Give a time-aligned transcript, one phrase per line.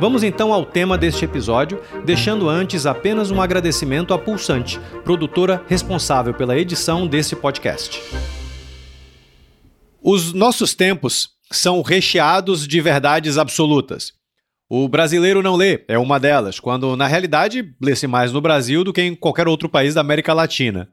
[0.00, 6.32] Vamos então ao tema deste episódio, deixando antes apenas um agradecimento à Pulsante, produtora responsável
[6.32, 8.00] pela edição desse podcast.
[10.00, 14.12] Os nossos tempos são recheados de verdades absolutas.
[14.70, 18.92] O brasileiro não lê, é uma delas, quando na realidade lê-se mais no Brasil do
[18.92, 20.88] que em qualquer outro país da América Latina.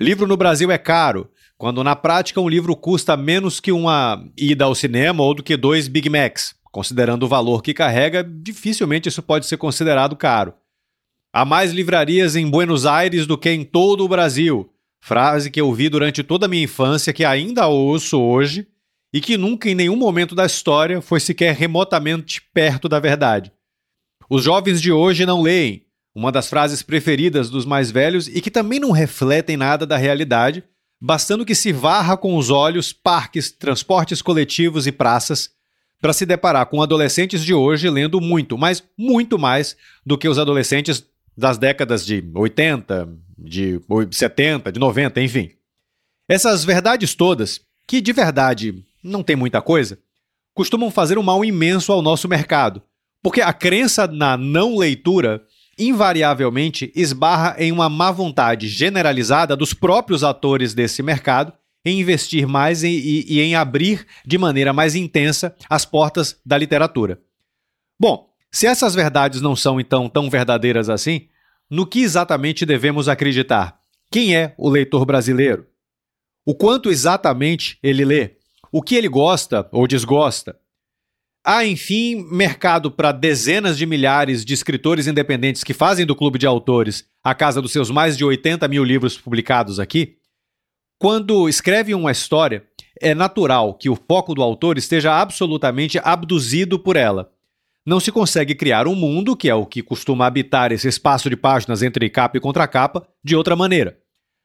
[0.00, 4.64] Livro no Brasil é caro, quando na prática um livro custa menos que uma ida
[4.64, 6.54] ao cinema ou do que dois Big Macs.
[6.72, 10.54] Considerando o valor que carrega, dificilmente isso pode ser considerado caro.
[11.30, 14.72] Há mais livrarias em Buenos Aires do que em todo o Brasil.
[14.98, 18.66] Frase que eu ouvi durante toda a minha infância, que ainda ouço hoje
[19.12, 23.52] e que nunca em nenhum momento da história foi sequer remotamente perto da verdade.
[24.30, 25.84] Os jovens de hoje não leem,
[26.14, 30.64] uma das frases preferidas dos mais velhos e que também não refletem nada da realidade,
[30.98, 35.50] bastando que se varra com os olhos parques, transportes coletivos e praças
[36.02, 40.36] para se deparar com adolescentes de hoje lendo muito, mas muito mais do que os
[40.36, 41.06] adolescentes
[41.38, 45.52] das décadas de 80, de 70, de 90, enfim.
[46.28, 49.96] Essas verdades todas, que de verdade não tem muita coisa,
[50.52, 52.82] costumam fazer um mal imenso ao nosso mercado,
[53.22, 55.40] porque a crença na não leitura
[55.78, 61.52] invariavelmente esbarra em uma má vontade generalizada dos próprios atores desse mercado
[61.84, 66.56] em investir mais em, e, e em abrir de maneira mais intensa as portas da
[66.56, 67.20] literatura.
[67.98, 71.28] Bom, se essas verdades não são então tão verdadeiras assim,
[71.70, 73.80] no que exatamente devemos acreditar?
[74.10, 75.66] Quem é o leitor brasileiro?
[76.44, 78.36] O quanto exatamente ele lê?
[78.70, 80.58] O que ele gosta ou desgosta?
[81.44, 86.46] Há, enfim, mercado para dezenas de milhares de escritores independentes que fazem do Clube de
[86.46, 90.18] Autores a casa dos seus mais de 80 mil livros publicados aqui?
[91.02, 92.62] Quando escreve uma história,
[93.00, 97.28] é natural que o foco do autor esteja absolutamente abduzido por ela.
[97.84, 101.36] Não se consegue criar um mundo, que é o que costuma habitar esse espaço de
[101.36, 103.98] páginas entre capa e contracapa, de outra maneira.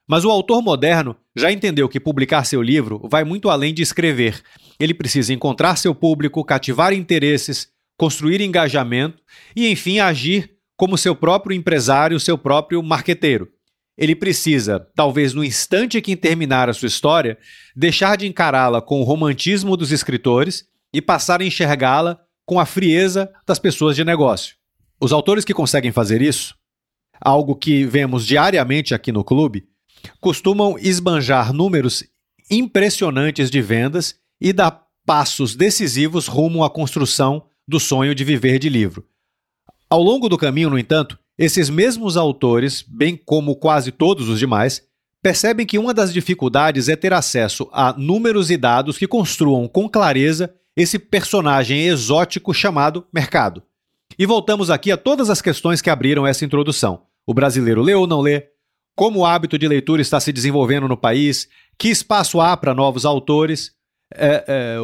[0.09, 4.41] Mas o autor moderno já entendeu que publicar seu livro vai muito além de escrever.
[4.79, 9.21] Ele precisa encontrar seu público, cativar interesses, construir engajamento
[9.55, 13.47] e, enfim, agir como seu próprio empresário, seu próprio marqueteiro
[13.97, 17.37] ele precisa, talvez no instante que terminar a sua história,
[17.75, 23.31] deixar de encará-la com o romantismo dos escritores e passar a enxergá-la com a frieza
[23.45, 24.55] das pessoas de negócio.
[25.01, 26.55] Os autores que conseguem fazer isso,
[27.19, 29.67] algo que vemos diariamente aqui no clube,
[30.21, 32.03] costumam esbanjar números
[32.49, 38.69] impressionantes de vendas e dar passos decisivos rumo à construção do sonho de viver de
[38.69, 39.05] livro.
[39.89, 44.81] Ao longo do caminho, no entanto, esses mesmos autores, bem como quase todos os demais,
[45.21, 49.87] percebem que uma das dificuldades é ter acesso a números e dados que construam com
[49.87, 53.63] clareza esse personagem exótico chamado mercado.
[54.17, 57.03] E voltamos aqui a todas as questões que abriram essa introdução.
[57.25, 58.47] O brasileiro lê ou não lê?
[58.95, 61.47] Como o hábito de leitura está se desenvolvendo no país?
[61.77, 63.71] Que espaço há para novos autores?
[64.13, 64.77] É, é,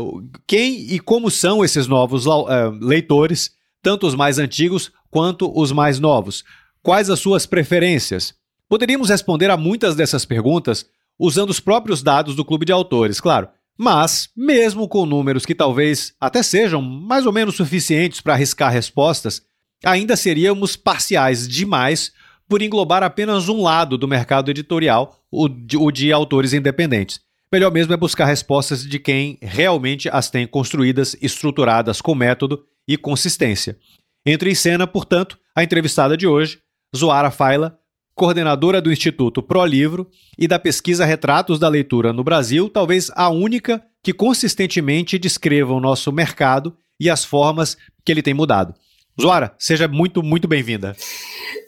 [0.45, 5.99] quem e como são esses novos é, leitores, tanto os mais antigos quanto os mais
[5.99, 6.43] novos?
[6.81, 8.33] Quais as suas preferências?
[8.67, 10.87] Poderíamos responder a muitas dessas perguntas
[11.19, 13.47] usando os próprios dados do clube de autores, claro.
[13.77, 19.43] Mas, mesmo com números que talvez até sejam mais ou menos suficientes para arriscar respostas,
[19.85, 22.11] ainda seríamos parciais demais
[22.49, 27.19] por englobar apenas um lado do mercado editorial, o de, o de autores independentes.
[27.51, 32.97] Melhor mesmo é buscar respostas de quem realmente as tem construídas, estruturadas com método e
[32.97, 33.77] consistência.
[34.25, 36.59] Entra em cena, portanto, a entrevistada de hoje,
[36.95, 37.77] Zoara Faila,
[38.15, 43.29] coordenadora do Instituto Pro Livro e da pesquisa Retratos da Leitura no Brasil, talvez a
[43.29, 47.75] única que consistentemente descreva o nosso mercado e as formas
[48.05, 48.73] que ele tem mudado.
[49.19, 50.95] Zoara, seja muito, muito bem-vinda.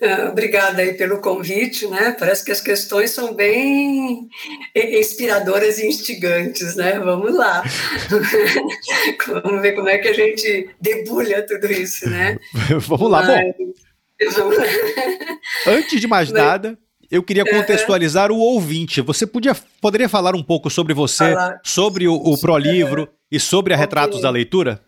[0.01, 2.15] Ah, obrigada aí pelo convite, né?
[2.17, 4.27] Parece que as questões são bem
[4.75, 6.99] inspiradoras e instigantes, né?
[6.99, 7.63] Vamos lá.
[9.43, 12.37] Vamos ver como é que a gente debulha tudo isso, né?
[12.87, 13.55] Vamos lá, Mas...
[13.55, 14.51] bom.
[15.67, 16.77] Antes de mais nada,
[17.11, 19.01] eu queria contextualizar o ouvinte.
[19.01, 21.61] Você podia, poderia falar um pouco sobre você, falar.
[21.63, 24.23] sobre o, o ProLivro e sobre a Retratos okay.
[24.23, 24.81] da Leitura?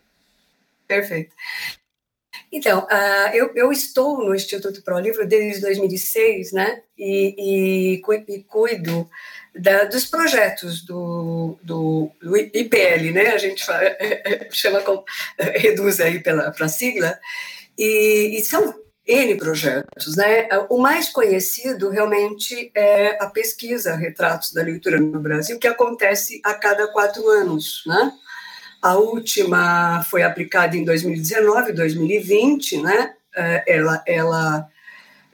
[0.86, 1.30] Perfeito.
[2.50, 6.82] Então, uh, eu, eu, estou no Instituto Pro Livro desde 2006, né?
[6.96, 7.34] E,
[7.98, 9.08] e, e cuido
[9.54, 13.28] da, dos projetos do, do, do, IPL, né?
[13.28, 13.82] A gente fala,
[14.50, 14.82] chama,
[15.38, 17.18] reduz aí para a sigla.
[17.76, 18.74] E, e são
[19.06, 20.48] N projetos, né?
[20.68, 26.54] O mais conhecido realmente é a pesquisa Retratos da Leitura no Brasil, que acontece a
[26.54, 28.12] cada quatro anos, né?
[28.80, 33.14] A última foi aplicada em 2019, 2020, né?
[33.36, 34.68] É, ela, ela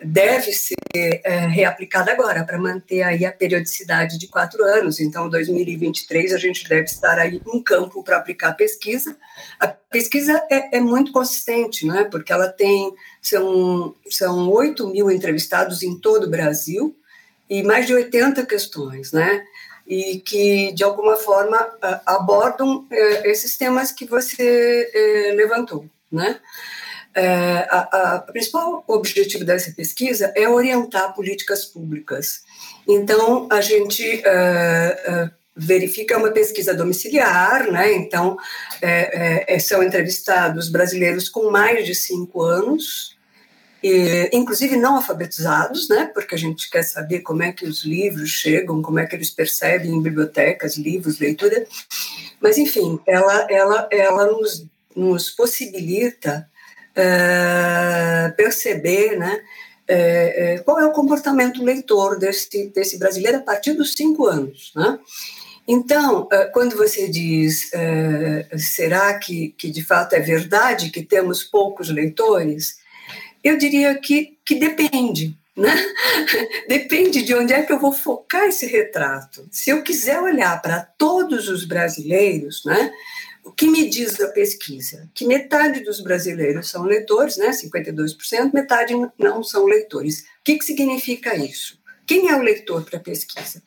[0.03, 5.01] deve ser é, reaplicada agora para manter aí a periodicidade de quatro anos.
[5.01, 9.17] Então, 2023 a gente deve estar aí em campo para aplicar a pesquisa.
[9.59, 12.05] A pesquisa é, é, muito consistente, né?
[12.05, 12.93] Porque ela tem
[13.23, 16.97] são são 8 mil entrevistados em todo o Brasil
[17.49, 19.45] e mais de 80 questões, né?
[19.87, 21.59] E que, de alguma forma,
[22.07, 26.41] abordam é, esses temas que você é, levantou, né?
[27.17, 32.43] É, a, a, principal objetivo dessa pesquisa é orientar políticas públicas.
[32.89, 34.23] Então, a gente
[35.57, 37.93] verifica uma pesquisa domiciliar, né?
[37.93, 38.37] Então,
[39.61, 43.14] são entrevistados brasileiros com mais de cinco anos,
[43.87, 48.31] e, inclusive não alfabetizados, né, porque a gente quer saber como é que os livros
[48.31, 51.67] chegam, como é que eles percebem em bibliotecas, livros, leitura.
[52.41, 54.67] Mas, enfim, ela, ela, ela nos,
[54.97, 56.49] nos possibilita
[56.97, 59.43] é, perceber né,
[59.87, 64.73] é, qual é o comportamento leitor desse, desse brasileiro a partir dos cinco anos.
[64.75, 64.99] Né?
[65.69, 67.71] Então, quando você diz,
[68.59, 72.83] será que, que de fato é verdade que temos poucos leitores?
[73.45, 75.71] Eu diria que, que depende, né?
[76.67, 79.47] Depende de onde é que eu vou focar esse retrato.
[79.53, 82.91] Se eu quiser olhar para todos os brasileiros, né?
[83.45, 85.11] O que me diz a pesquisa?
[85.13, 87.51] Que metade dos brasileiros são leitores, né?
[87.51, 90.21] 52%, metade não são leitores.
[90.21, 91.79] O que, que significa isso?
[92.07, 93.63] Quem é o leitor para a pesquisa?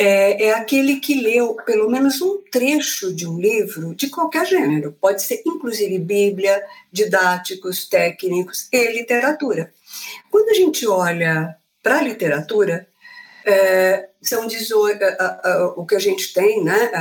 [0.00, 4.96] É, é, aquele que leu pelo menos um trecho de um livro de qualquer gênero,
[5.00, 6.62] pode ser inclusive Bíblia,
[6.92, 9.72] didáticos, técnicos e literatura.
[10.30, 12.86] Quando a gente olha para a literatura,
[13.44, 16.92] é, são 18, a, a, o que a gente tem, né,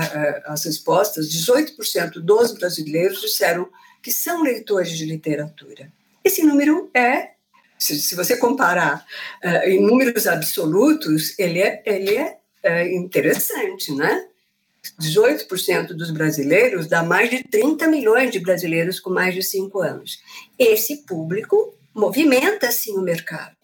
[0.45, 3.69] as respostas, 18% dos brasileiros disseram
[4.01, 5.91] que são leitores de literatura.
[6.23, 7.31] Esse número é,
[7.77, 9.05] se, se você comparar
[9.43, 14.25] uh, em números absolutos, ele é, ele é é interessante, né?
[15.01, 20.21] 18% dos brasileiros dá mais de 30 milhões de brasileiros com mais de 5 anos.
[20.57, 23.55] Esse público movimenta, sim, o mercado.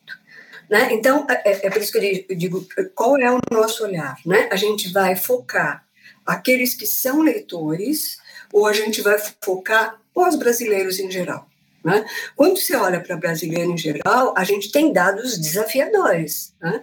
[0.69, 0.89] Né?
[0.91, 4.17] Então, é, é por isso que eu digo, qual é o nosso olhar?
[4.25, 4.49] Né?
[4.51, 5.85] A gente vai focar
[6.25, 8.17] aqueles que são leitores
[8.51, 11.47] ou a gente vai focar os brasileiros em geral?
[11.83, 12.05] Né?
[12.35, 16.53] Quando você olha para brasileiro em geral, a gente tem dados desafiadores.
[16.61, 16.81] Né?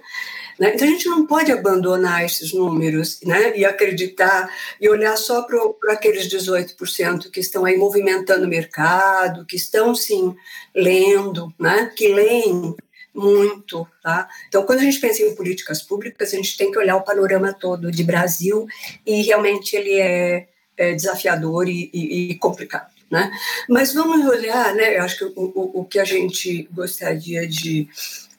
[0.60, 0.74] Né?
[0.74, 3.56] Então a gente não pode abandonar esses números né?
[3.56, 9.56] e acreditar e olhar só para aqueles 18% que estão aí movimentando o mercado, que
[9.56, 10.36] estão sim
[10.76, 11.90] lendo, né?
[11.96, 12.76] que leem
[13.14, 13.88] muito.
[14.02, 14.28] Tá?
[14.48, 17.54] Então, quando a gente pensa em políticas públicas, a gente tem que olhar o panorama
[17.54, 18.66] todo de Brasil
[19.06, 20.46] e realmente ele é,
[20.76, 22.90] é desafiador e, e, e complicado.
[23.10, 23.32] Né?
[23.68, 24.98] Mas vamos olhar, né?
[24.98, 27.88] Eu acho que o, o, o que a gente gostaria de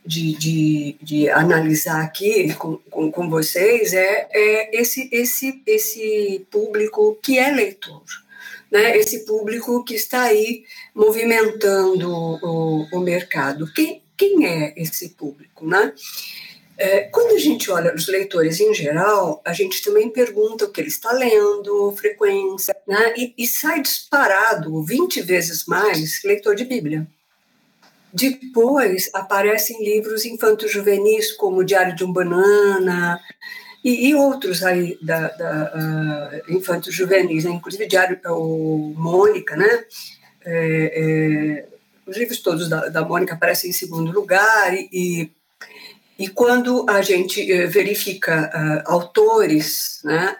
[0.06, 7.18] de, de, de analisar aqui com, com, com vocês é, é, esse, esse, esse público
[7.22, 8.04] que é leitor.
[8.72, 10.64] Né, esse público que está aí
[10.96, 13.70] movimentando o, o mercado.
[13.74, 15.68] Quem, quem é esse público?
[15.68, 15.94] Né?
[16.78, 20.80] É, quando a gente olha os leitores em geral, a gente também pergunta o que
[20.80, 23.14] ele está lendo, frequência, né?
[23.18, 27.06] e, e sai disparado 20 vezes mais leitor de Bíblia.
[28.14, 33.20] Depois aparecem livros infanto-juvenis, como Diário de um Banana,
[33.84, 37.52] e, e outros aí da, da uh, infanto-juvenis, né?
[37.52, 39.86] inclusive Diário, o Mônica, né?
[40.44, 41.66] É, é,
[42.06, 45.32] os livros todos da, da Mônica aparecem em segundo lugar, e,
[46.20, 50.36] e, quando a gente uh, verifica uh, autores, né?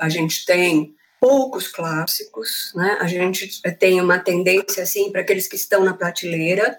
[0.00, 2.96] a gente tem poucos clássicos, né?
[2.98, 6.78] A gente tem uma tendência assim para aqueles que estão na prateleira,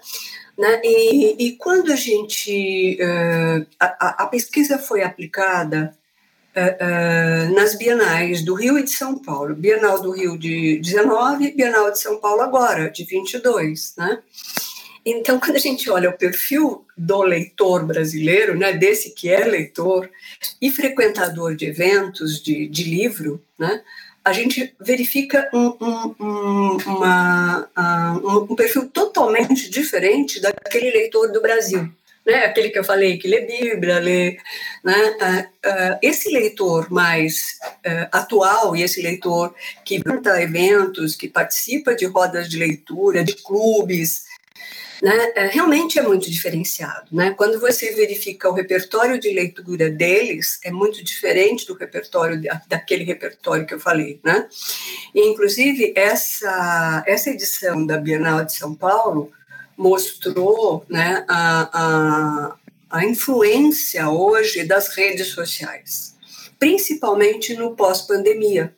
[0.58, 0.80] né?
[0.82, 5.96] E, e quando a gente uh, a, a, pesquisa foi aplicada
[6.56, 11.52] uh, uh, nas bienais do Rio e de São Paulo, Bienal do Rio de 19,
[11.52, 14.18] Bienal de São Paulo agora de 22, né?
[15.04, 20.08] Então, quando a gente olha o perfil do leitor brasileiro, né, desse que é leitor
[20.60, 23.82] e frequentador de eventos de, de livro, né,
[24.24, 27.68] a gente verifica um, um, um, uma,
[28.48, 31.90] um perfil totalmente diferente daquele leitor do Brasil.
[32.24, 34.38] Né, aquele que eu falei que lê Bíblia, lê,
[34.84, 35.48] né,
[36.00, 39.52] esse leitor mais uh, atual e esse leitor
[39.84, 44.22] que visita eventos, que participa de rodas de leitura, de clubes,
[45.02, 47.08] né, é, realmente é muito diferenciado.
[47.10, 47.34] Né?
[47.36, 53.66] Quando você verifica o repertório de leitura deles, é muito diferente do repertório daquele repertório
[53.66, 54.20] que eu falei.
[54.22, 54.46] Né?
[55.12, 59.32] E, inclusive, essa, essa edição da Bienal de São Paulo
[59.76, 62.54] mostrou né, a, a,
[62.88, 66.14] a influência hoje das redes sociais,
[66.60, 68.72] principalmente no pós-pandemia.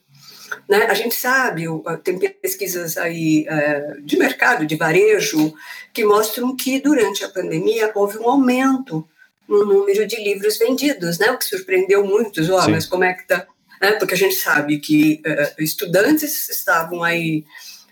[0.69, 0.85] Né?
[0.85, 1.65] A gente sabe,
[2.03, 5.53] tem pesquisas aí é, de mercado, de varejo,
[5.93, 9.07] que mostram que durante a pandemia houve um aumento
[9.49, 11.31] no número de livros vendidos, né?
[11.31, 12.49] o que surpreendeu muitos.
[12.49, 13.47] Oh, mas como é que está?
[13.81, 17.45] É, porque a gente sabe que é, estudantes estavam aí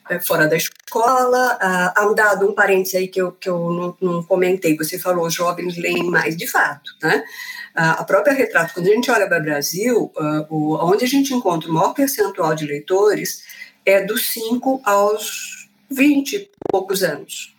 [0.08, 1.58] é, fora da escola.
[1.60, 4.98] Ah, há um dado, um parênteses aí que eu, que eu não, não comentei, você
[4.98, 7.22] falou jovens leem mais, de fato, né?
[7.74, 10.12] A própria retrato, quando a gente olha para o Brasil,
[10.50, 13.44] o, onde a gente encontra o maior percentual de leitores
[13.84, 17.54] é dos 5 aos 20 e poucos anos.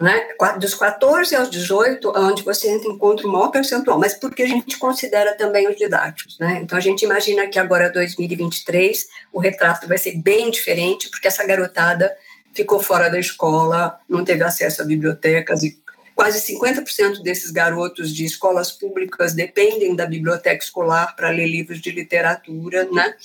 [0.00, 0.20] Né?
[0.58, 5.36] Dos 14 aos 18, onde você encontra o maior percentual, mas porque a gente considera
[5.36, 6.38] também os didáticos.
[6.40, 6.60] Né?
[6.60, 11.46] Então a gente imagina que agora, 2023, o retrato vai ser bem diferente, porque essa
[11.46, 12.12] garotada
[12.52, 15.80] ficou fora da escola, não teve acesso a bibliotecas e
[16.22, 21.90] Quase 50% desses garotos de escolas públicas dependem da biblioteca escolar para ler livros de
[21.90, 23.16] literatura, né?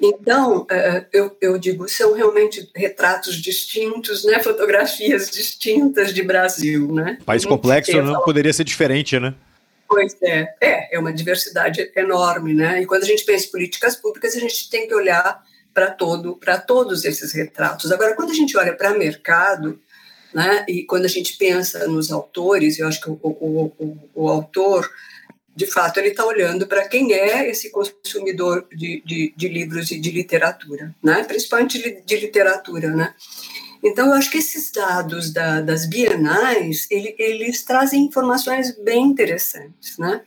[0.00, 4.38] Então, é, eu, eu, digo, são realmente retratos distintos, né?
[4.44, 6.94] fotografias distintas de Brasil.
[6.94, 7.18] Né?
[7.26, 9.34] País complexo não poderia ser diferente, né?
[9.88, 12.54] Pois é, é, é uma diversidade enorme.
[12.54, 12.82] Né?
[12.82, 15.42] E quando a gente pensa em políticas públicas, a gente tem que olhar
[15.74, 17.90] para todo, para todos esses retratos.
[17.90, 19.80] Agora, quando a gente olha para mercado,
[20.34, 20.64] né?
[20.68, 24.90] E quando a gente pensa nos autores, eu acho que o, o, o, o autor,
[25.54, 29.98] de fato, ele está olhando para quem é esse consumidor de, de, de, livros e
[29.98, 31.24] de literatura, né?
[31.24, 32.90] principalmente de, de literatura.
[32.90, 33.14] Né?
[33.82, 39.98] Então, eu acho que esses dados da, das bienais, ele, eles trazem informações bem interessantes.
[39.98, 40.22] Né?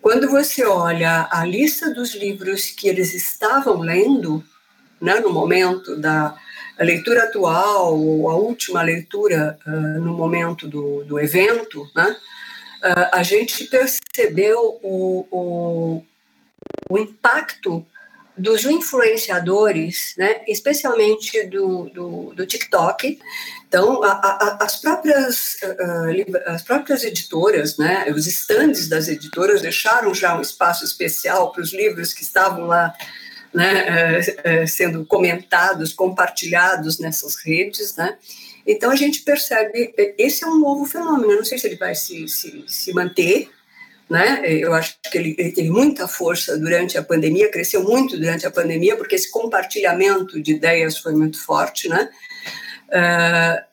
[0.00, 4.44] Quando você olha a lista dos livros que eles estavam lendo,
[5.00, 6.36] né, no momento da,
[6.78, 12.16] a leitura atual, ou a última leitura uh, no momento do, do evento, né,
[12.82, 16.04] uh, a gente percebeu o, o,
[16.88, 17.84] o, impacto
[18.36, 23.18] dos influenciadores, né, especialmente do, do, do TikTok.
[23.68, 30.14] Então, a, a, as, próprias, uh, as próprias editoras, né, os estandes das editoras deixaram
[30.14, 32.94] já um espaço especial para os livros que estavam lá
[33.52, 38.16] né, é, é, sendo comentados, compartilhados nessas redes, né?
[38.66, 41.32] Então a gente percebe esse é um novo fenômeno.
[41.32, 43.50] Eu não sei se ele vai se, se, se manter,
[44.08, 44.42] né?
[44.46, 48.50] Eu acho que ele, ele, teve muita força durante a pandemia, cresceu muito durante a
[48.50, 52.08] pandemia, porque esse compartilhamento de ideias foi muito forte, né?
[52.88, 53.64] Uh,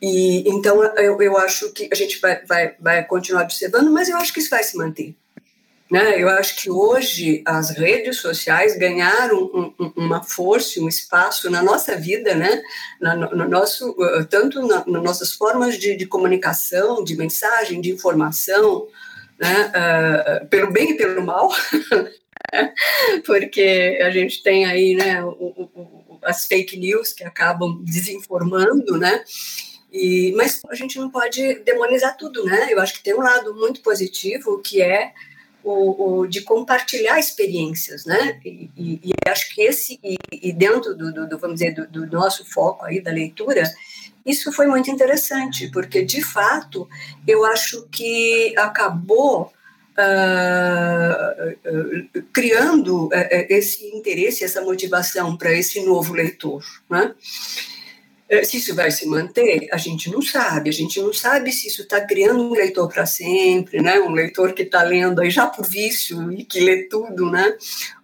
[0.00, 4.16] e então eu, eu acho que a gente vai, vai, vai continuar observando, mas eu
[4.16, 5.14] acho que isso vai se manter.
[5.92, 6.22] Né?
[6.22, 11.62] Eu acho que hoje as redes sociais ganharam um, um, uma força, um espaço na
[11.62, 12.62] nossa vida, né?
[12.98, 17.78] Na, no, no nosso, uh, tanto nas na nossas formas de, de, comunicação, de mensagem,
[17.78, 18.88] de informação,
[19.38, 19.70] né?
[19.70, 21.50] Uh, pelo bem e pelo mal,
[23.26, 29.22] porque a gente tem aí né, o, o, as fake news que acabam desinformando, né?
[29.92, 32.68] E, mas a gente não pode demonizar tudo, né?
[32.70, 35.12] Eu acho que tem um lado muito positivo que é
[35.64, 38.40] o, o, de compartilhar experiências, né?
[38.44, 41.86] E, e, e acho que esse, e, e dentro do, do, do, vamos dizer, do,
[41.86, 43.62] do, nosso foco aí da leitura,
[44.24, 46.88] isso foi muito interessante, porque de fato
[47.26, 49.52] eu acho que acabou
[49.98, 53.12] uh, uh, criando uh,
[53.48, 57.14] esse interesse, essa motivação para esse novo leitor, né?
[58.32, 60.70] É, se isso vai se manter, a gente não sabe.
[60.70, 64.00] A gente não sabe se isso está criando um leitor para sempre, né?
[64.00, 67.54] um leitor que está lendo aí já por vício e que lê tudo, né?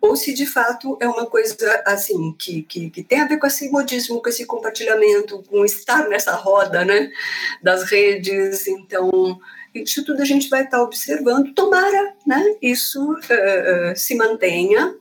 [0.03, 1.57] ou se de fato é uma coisa
[1.87, 6.07] assim que, que, que tem a ver com esse modismo, com esse compartilhamento, com estar
[6.11, 7.11] nessa roda né?
[7.63, 8.67] das redes.
[8.67, 9.41] Então,
[9.75, 11.55] isso tudo a gente vai estar tá observando.
[11.55, 12.55] Tomara né?
[12.61, 14.95] isso uh, se mantenha.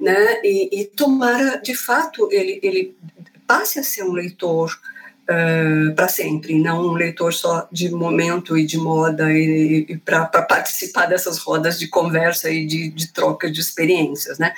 [0.00, 0.40] Né?
[0.42, 2.96] E, e tomara, de fato, ele, ele
[3.46, 4.78] passe a ser um leitor
[5.24, 10.26] uh, para sempre, não um leitor só de momento e de moda e, e para
[10.26, 14.54] participar dessas rodas de conversa e de, de troca de experiências, né?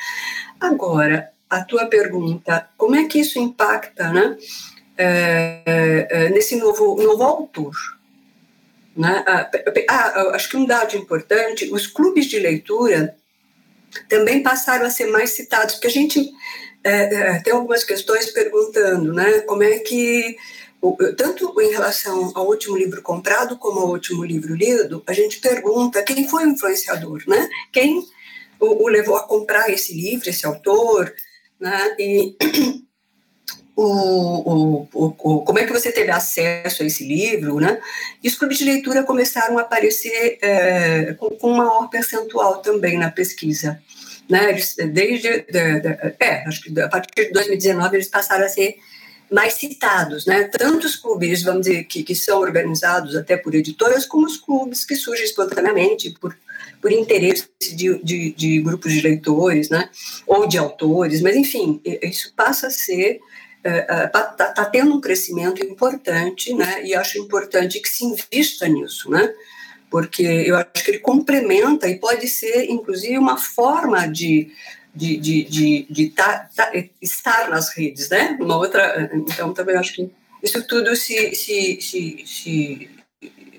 [0.60, 4.36] Agora, a tua pergunta, como é que isso impacta né,
[4.98, 7.74] é, é, nesse novo, novo autor?
[8.96, 9.24] Né?
[9.26, 9.50] Ah,
[9.90, 13.14] ah, acho que um dado importante, os clubes de leitura
[14.08, 16.32] também passaram a ser mais citados, porque a gente
[16.86, 20.36] é, é, tem algumas questões perguntando né, como é que,
[21.16, 26.02] tanto em relação ao último livro comprado como ao último livro lido, a gente pergunta
[26.04, 27.48] quem foi o influenciador, né?
[27.72, 28.06] quem
[28.60, 31.12] o, o levou a comprar esse livro, esse autor,
[31.58, 31.96] né?
[31.98, 32.36] e
[33.74, 37.80] o, o, o, como é que você teve acesso a esse livro, né?
[38.22, 43.10] E os clubes de leitura começaram a aparecer é, com, com maior percentual também na
[43.10, 43.82] pesquisa.
[44.28, 44.52] Né?
[44.92, 45.88] Desde, de, de,
[46.20, 48.76] é, acho que a partir de 2019 eles passaram a ser
[49.30, 50.44] mais citados, né?
[50.44, 54.84] Tanto os clubes, vamos dizer, que, que são organizados até por editoras, como os clubes
[54.84, 56.36] que surgem espontaneamente por,
[56.80, 59.88] por interesse de, de, de grupos de leitores, né?
[60.26, 63.20] Ou de autores, mas enfim, isso passa a ser
[63.66, 66.84] está é, é, tá tendo um crescimento importante, né?
[66.84, 69.32] E acho importante que se invista nisso, né?
[69.96, 74.52] Porque eu acho que ele complementa e pode ser, inclusive, uma forma de,
[74.94, 78.36] de, de, de, de tá, tá, estar nas redes, né?
[78.38, 80.10] Uma outra, então também acho que
[80.42, 82.90] isso tudo se, se, se, se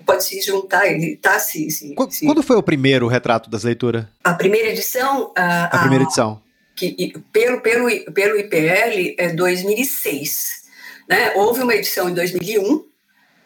[0.06, 4.06] pode se juntar, ele está se, se, Quando foi o primeiro retrato das leituras?
[4.24, 5.34] A primeira edição?
[5.36, 6.40] A, a primeira edição
[6.78, 10.68] que pelo, pelo, pelo IPL é 2006.
[11.10, 11.32] Né?
[11.36, 12.86] Houve uma edição em 2001,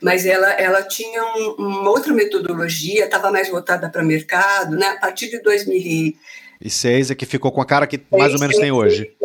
[0.02, 4.76] mas ela, ela tinha um, uma outra metodologia, estava mais voltada para mercado.
[4.76, 4.88] Né?
[4.88, 8.72] A partir de 2006 é que ficou com a cara que mais ou menos tem
[8.72, 9.16] hoje.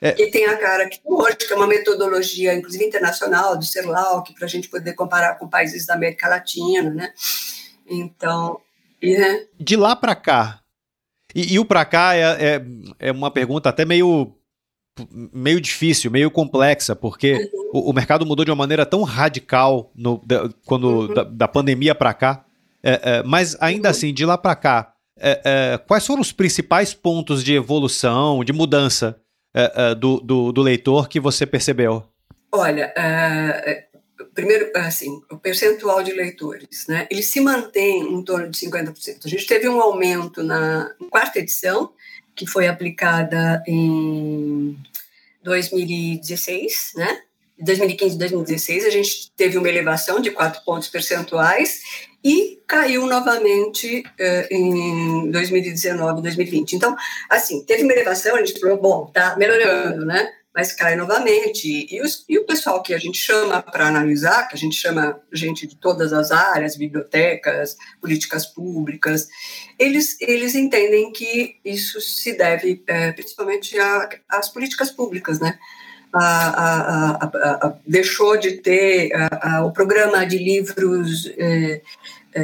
[0.00, 0.12] É.
[0.12, 4.44] Que tem a cara que hoje, que é uma metodologia, inclusive internacional, do CERLAC, para
[4.44, 7.12] a gente poder comparar com países da América Latina, né?
[7.88, 8.60] Então,
[9.00, 9.46] e, né?
[9.58, 10.60] De lá para cá,
[11.36, 12.62] e, e o para cá é, é,
[12.98, 14.34] é, uma pergunta até meio,
[15.10, 20.22] meio difícil, meio complexa, porque o, o mercado mudou de uma maneira tão radical no,
[20.24, 21.14] da, quando, uhum.
[21.14, 22.44] da, da, pandemia para cá.
[22.82, 23.90] É, é, mas ainda uhum.
[23.90, 28.52] assim, de lá para cá, é, é, quais foram os principais pontos de evolução, de
[28.52, 29.20] mudança
[29.54, 32.04] é, do, do, do, leitor que você percebeu?
[32.52, 32.92] Olha,
[34.34, 39.24] primeiro, assim, o percentual de leitores, né, ele se mantém em torno de 50%.
[39.24, 41.92] A gente teve um aumento na quarta edição,
[42.36, 44.76] que foi aplicada em
[45.42, 47.22] 2016, né,
[47.58, 51.80] 2015 e 2016, a gente teve uma elevação de 4 pontos percentuais
[52.22, 56.74] e caiu novamente uh, em 2019 2020.
[56.74, 56.94] Então,
[57.30, 60.30] assim, teve uma elevação, a gente falou, bom, tá melhorando, né?
[60.56, 61.86] Mas cai novamente.
[61.90, 65.20] E, os, e o pessoal que a gente chama para analisar, que a gente chama
[65.30, 69.28] gente de todas as áreas, bibliotecas, políticas públicas,
[69.78, 73.76] eles, eles entendem que isso se deve é, principalmente
[74.26, 75.58] às políticas públicas, né?
[76.10, 79.10] A, a, a, deixou de ter
[79.62, 81.82] o programa de livros é,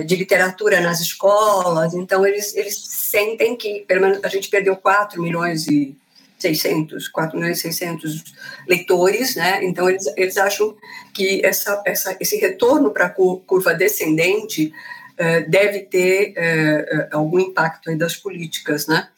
[0.04, 5.22] de literatura nas escolas, então eles, eles sentem que, pelo menos, a gente perdeu 4
[5.22, 5.96] milhões e
[6.42, 8.34] 600, 4 milhões e 600
[8.68, 9.64] leitores, né?
[9.64, 10.76] Então eles, eles acham
[11.14, 14.72] que essa, essa, esse retorno para a curva descendente
[15.14, 19.08] uh, deve ter uh, algum impacto aí das políticas, né?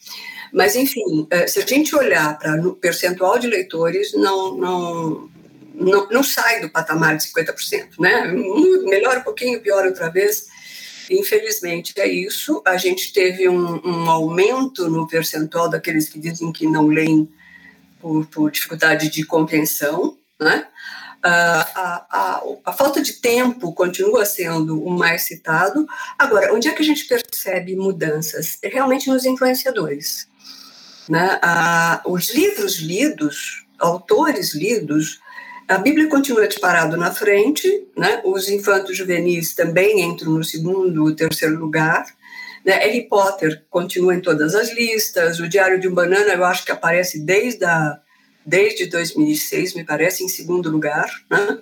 [0.53, 5.29] Mas enfim, uh, se a gente olhar para o percentual de leitores, não, não,
[5.73, 8.31] não, não sai do patamar de 50%, né?
[8.83, 10.47] Melhora um pouquinho, piora outra vez.
[11.09, 12.61] Infelizmente é isso.
[12.65, 17.29] A gente teve um, um aumento no percentual daqueles que dizem que não leem
[17.99, 20.67] por, por dificuldade de compreensão, né?
[21.23, 25.87] A, a, a, falta de tempo continua sendo o mais citado.
[26.19, 28.59] Agora, onde é que a gente percebe mudanças?
[28.61, 30.27] É realmente nos influenciadores.
[31.09, 31.39] Né?
[32.05, 35.19] os livros lidos, autores lidos,
[35.67, 38.21] a Bíblia continua disparado na frente, né?
[38.23, 42.05] os infantos juvenis também entram no segundo, terceiro lugar.
[42.63, 42.73] Né?
[42.73, 46.71] Harry Potter continua em todas as listas, o Diário de um Banana eu acho que
[46.71, 47.99] aparece desde, a,
[48.45, 51.09] desde 2006, me parece, em segundo lugar.
[51.31, 51.57] Né?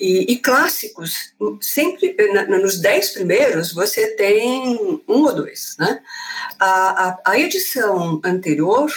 [0.00, 5.76] E, e, clássicos, sempre na, nos dez primeiros você tem um ou dois.
[5.78, 6.00] Né?
[6.58, 8.90] A, a, a edição anterior,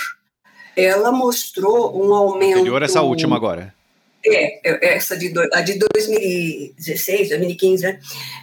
[0.74, 2.60] ela mostrou um aumento...
[2.60, 3.81] Anterior essa última agora.
[4.25, 7.99] É, é, essa de, a de 2016, 2015, né?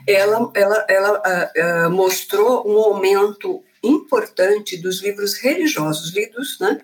[0.06, 6.80] Ela, ela, ela uh, uh, mostrou um aumento importante dos livros religiosos lidos, né?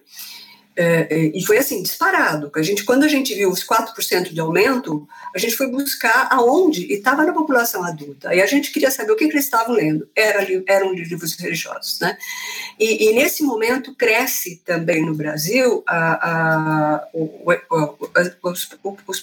[0.77, 2.51] É, é, e foi assim, disparado.
[2.55, 6.87] A gente, quando a gente viu os 4% de aumento, a gente foi buscar aonde,
[6.87, 8.35] e estava na população adulta.
[8.35, 10.09] E a gente queria saber o que, que eles estavam lendo.
[10.17, 12.01] Era, eram livros religiosos.
[12.01, 12.17] Né?
[12.79, 17.97] E, e, nesse momento cresce também no Brasil a, a, o, o,
[18.43, 18.69] os,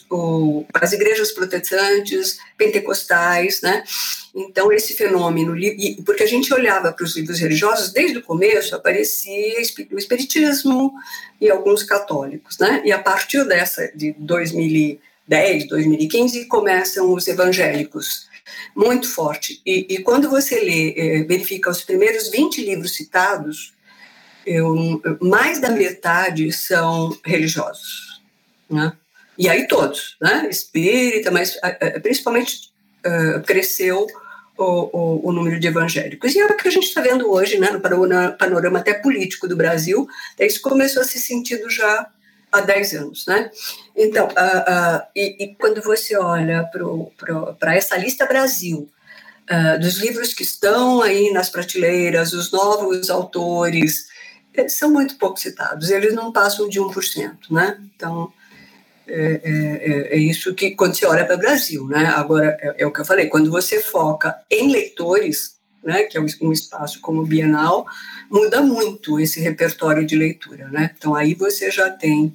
[0.10, 3.62] os, as igrejas protestantes, pentecostais.
[3.62, 3.84] Né?
[4.34, 5.54] Então, esse fenômeno,
[6.06, 9.58] porque a gente olhava para os livros religiosos, desde o começo aparecia
[9.92, 10.94] o espiritismo,
[11.40, 12.82] e alguns católicos, né?
[12.86, 18.30] E a partir dessa de 2010, 2015 começam os evangélicos
[18.76, 19.62] muito forte.
[19.66, 23.74] E, e quando você lê, é, verifica os primeiros 20 livros citados,
[24.46, 28.22] eu, mais da metade são religiosos,
[28.70, 28.94] né?
[29.38, 30.48] E aí todos, né?
[30.50, 31.58] Espírita, mas
[32.02, 32.71] principalmente
[33.46, 34.08] cresceu
[34.58, 36.36] o, o, o, número de evangélicos.
[36.36, 37.80] E é o que a gente está vendo hoje, né, no
[38.38, 40.08] panorama até político do Brasil,
[40.40, 42.08] isso começou a ser sentido já
[42.52, 43.26] há 10 anos.
[43.26, 43.50] Né?
[43.96, 46.70] Então, uh, uh, e, e, quando você olha
[47.60, 48.90] para essa lista Brasil,
[49.50, 54.10] uh, dos livros que estão aí nas prateleiras, os novos autores,
[54.68, 57.32] são muito pouco citados, eles não passam de 1%.
[57.50, 57.78] Né?
[57.96, 58.32] Então,
[59.12, 62.06] é, é, é, é, isso que quando você olha para o Brasil, né?
[62.16, 66.04] Agora é, é, o que eu falei, quando você foca em leitores, né?
[66.04, 67.86] Que é um espaço como o Bienal,
[68.30, 70.92] muda muito esse repertório de leitura, né?
[70.98, 72.34] Então aí você já tem,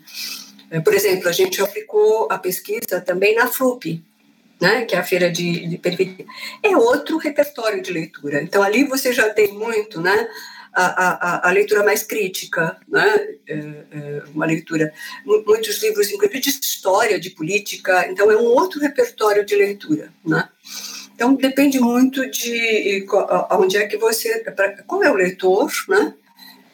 [0.71, 4.05] é, por exemplo, a gente aplicou a pesquisa também na FLUP,
[4.61, 4.85] né?
[4.85, 5.81] Que é a feira de, de
[6.63, 8.43] é outro repertório de leitura.
[8.43, 10.29] Então ali você já tem muito, né?
[10.77, 13.29] A, a, a leitura mais crítica, né?
[13.49, 14.93] É, é uma leitura,
[15.25, 20.49] muitos livros, inclusive de história, de política, então é um outro repertório de leitura, né?
[21.15, 23.07] Então depende muito de
[23.51, 24.45] onde é que você,
[24.87, 26.15] qual é o leitor, né?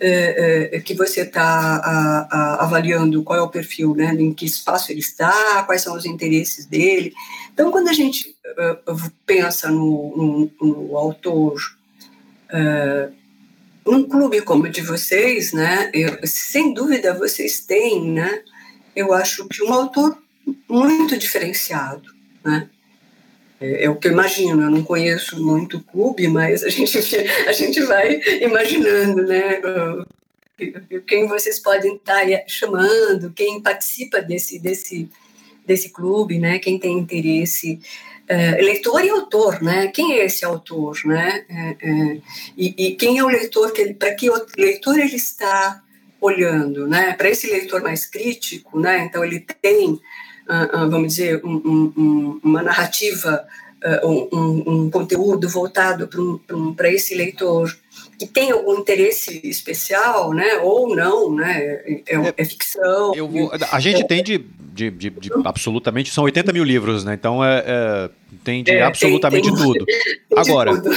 [0.05, 2.27] É, é, que você está
[2.59, 6.67] avaliando qual é o perfil, né, em que espaço ele está, quais são os interesses
[6.67, 7.15] dele.
[7.55, 11.55] Então, quando a gente uh, pensa no, no, no autor
[12.51, 13.22] uh,
[13.87, 18.43] um clube como o de vocês, né, eu, sem dúvida vocês têm, né,
[18.95, 20.17] eu acho que um autor
[20.69, 22.11] muito diferenciado,
[22.45, 22.69] né,
[23.61, 26.99] é, é, o que eu imagino, eu não conheço muito o clube, mas a gente,
[27.47, 29.61] a gente vai imaginando, né,
[31.07, 35.09] quem vocês podem estar chamando, quem participa desse, desse,
[35.67, 37.81] desse clube, né, quem tem interesse
[38.33, 39.89] é, leitor e autor, né?
[39.89, 41.45] Quem é esse autor, né?
[41.51, 42.19] É, é,
[42.57, 45.83] e, e, quem é o leitor que para que o leitor ele está
[46.19, 47.13] olhando, né?
[47.13, 49.05] Para esse leitor mais crítico, né?
[49.05, 49.99] Então ele tem, uh,
[50.77, 53.47] uh, vamos dizer, um, um, uma narrativa,
[54.03, 57.77] uh, um, um, conteúdo voltado para um, esse leitor
[58.23, 60.59] que tem algum interesse especial, né?
[60.63, 61.59] Ou não, né?
[61.61, 63.13] É, é, é ficção.
[63.29, 67.15] Vou, a gente tem de, de, de, de, absolutamente são 80 mil livros, né?
[67.15, 68.11] Então é, é
[68.45, 69.87] tem de é, absolutamente tem, tem, tudo.
[70.37, 70.91] Agora, tudo.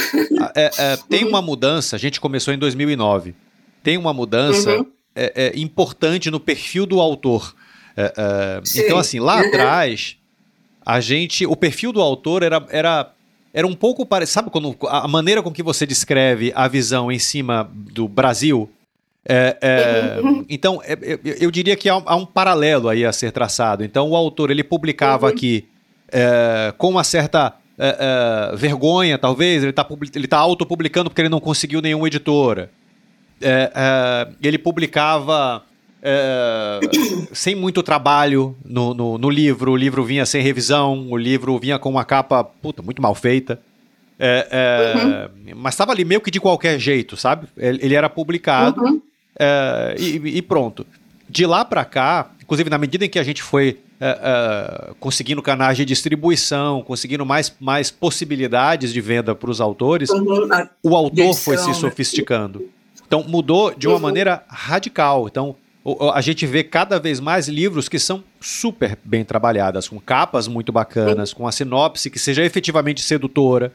[0.54, 1.96] É, é, tem uma mudança.
[1.96, 3.34] A gente começou em 2009.
[3.82, 4.86] Tem uma mudança uhum.
[5.54, 7.54] importante no perfil do autor.
[8.76, 9.48] então assim, lá uhum.
[9.48, 10.16] atrás
[10.84, 13.12] a gente, o perfil do autor era, era
[13.56, 14.34] era um pouco parecido.
[14.34, 18.70] Sabe quando a maneira com que você descreve a visão em cima do Brasil?
[19.26, 23.32] É, é, então, é, é, eu diria que há, há, um paralelo aí a ser
[23.32, 23.82] traçado.
[23.82, 25.32] Então, o autor ele publicava uhum.
[25.32, 25.66] aqui
[26.12, 29.62] é, com uma certa é, vergonha, talvez.
[29.62, 32.68] Ele está ele tá autopublicando porque ele não conseguiu nenhuma editora.
[34.42, 35.62] ele publicava
[36.08, 36.78] é,
[37.32, 41.80] sem muito trabalho no, no, no, livro, o livro vinha sem revisão, o livro vinha
[41.80, 43.60] com uma capa puta, muito mal feita.
[44.16, 45.56] É, é, uhum.
[45.56, 47.48] Mas estava ali meio que de qualquer jeito, sabe?
[47.56, 49.02] Ele, era publicado uhum.
[49.98, 50.86] E, e, pronto.
[51.28, 53.80] De lá para cá, inclusive na medida em que a gente foi
[55.00, 60.48] conseguindo canais de distribuição, conseguindo mais, mais possibilidades de venda para os autores, uhum.
[60.82, 61.74] o autor foi se né?
[61.74, 62.68] sofisticando.
[63.06, 64.02] Então mudou de uma uhum.
[64.02, 65.26] maneira radical.
[65.26, 65.56] Então
[66.12, 70.72] a gente vê cada vez mais livros que são super bem trabalhadas, com capas muito
[70.72, 73.72] bacanas, com a sinopse que seja efetivamente sedutora,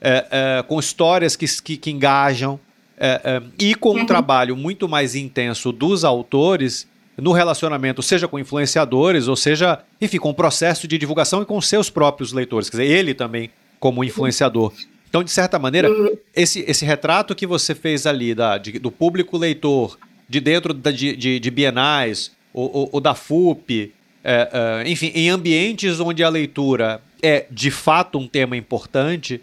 [0.00, 2.60] é, é, com histórias que, que, que engajam,
[2.96, 4.06] é, é e com um uhum.
[4.06, 10.30] trabalho muito mais intenso dos autores no relacionamento, seja com influenciadores, ou seja, enfim, com
[10.30, 14.72] o processo de divulgação e com seus próprios leitores, quer dizer, ele também como influenciador.
[15.08, 16.16] Então, de certa maneira, uhum.
[16.36, 20.90] esse, esse retrato que você fez ali da, de, do público leitor de dentro da,
[20.90, 26.22] de, de, de bienais, ou, ou, ou da FUP, é, é, enfim, em ambientes onde
[26.22, 29.40] a leitura é de fato um tema importante,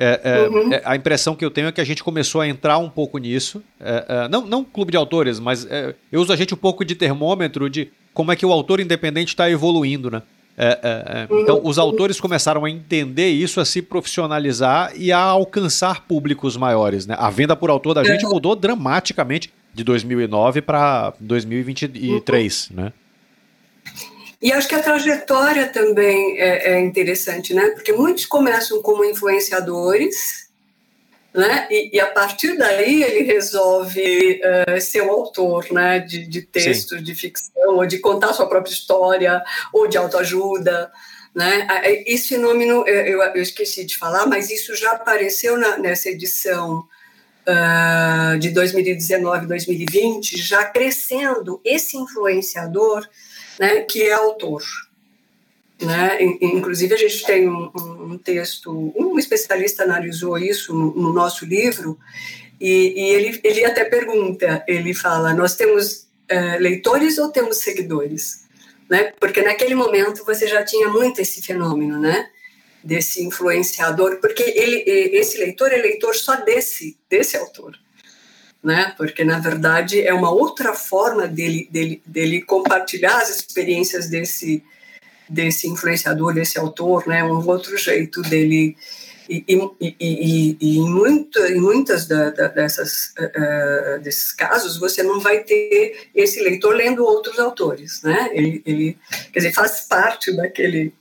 [0.00, 0.72] É, é, uhum.
[0.72, 3.18] é, a impressão que eu tenho é que a gente começou a entrar um pouco
[3.18, 3.60] nisso.
[3.80, 5.66] É, não, não clube de autores, mas
[6.12, 9.30] eu uso a gente um pouco de termômetro de como é que o autor independente
[9.30, 10.22] está evoluindo, né?
[11.28, 11.40] Uhum.
[11.40, 17.04] Então, os autores começaram a entender isso, a se profissionalizar e a alcançar públicos maiores.
[17.06, 17.16] Né?
[17.18, 22.76] A venda por autor da gente mudou dramaticamente de 2009 para 2023, uhum.
[22.76, 22.92] né?
[24.40, 27.70] E acho que a trajetória também é, é, interessante, né?
[27.70, 30.48] Porque muitos começam como influenciadores,
[31.34, 31.66] né?
[31.70, 35.98] E, e a partir daí ele resolve uh, ser o autor, né?
[35.98, 40.90] De, de textos de ficção, ou de contar sua própria história, ou de autoajuda.
[41.34, 41.66] Né?
[42.06, 46.84] Esse fenômeno, eu, eu esqueci de falar, mas isso já apareceu na, nessa edição
[47.48, 53.08] uh, de 2019, 2020, já crescendo esse influenciador
[53.58, 54.62] né, que é autor.
[55.80, 56.18] Né?
[56.42, 61.98] Inclusive, a gente tem um, um texto, um especialista analisou isso no, no nosso livro,
[62.60, 68.46] e, e, ele, ele até pergunta: ele fala, nós temos uh, leitores ou temos seguidores?
[68.90, 69.12] Né?
[69.20, 72.28] Porque naquele momento você já tinha muito esse fenômeno, né?
[72.88, 77.78] Desse influenciador, porque ele, esse leitor é leitor só desse, desse autor
[78.62, 78.92] né?
[78.96, 84.62] Porque na verdade é uma outra forma dele dele, dele compartilhar as experiências desse
[85.28, 87.22] desse influenciador, desse autor, né?
[87.22, 88.76] Um outro jeito dele
[89.28, 95.02] e, e, e, e em, muito, em muitas da, da, dessas, uh, desses casos, você
[95.02, 98.30] não vai ter esse leitor lendo outros autores, né?
[98.32, 98.98] Ele, ele
[99.30, 100.94] quer dizer, faz parte daquele,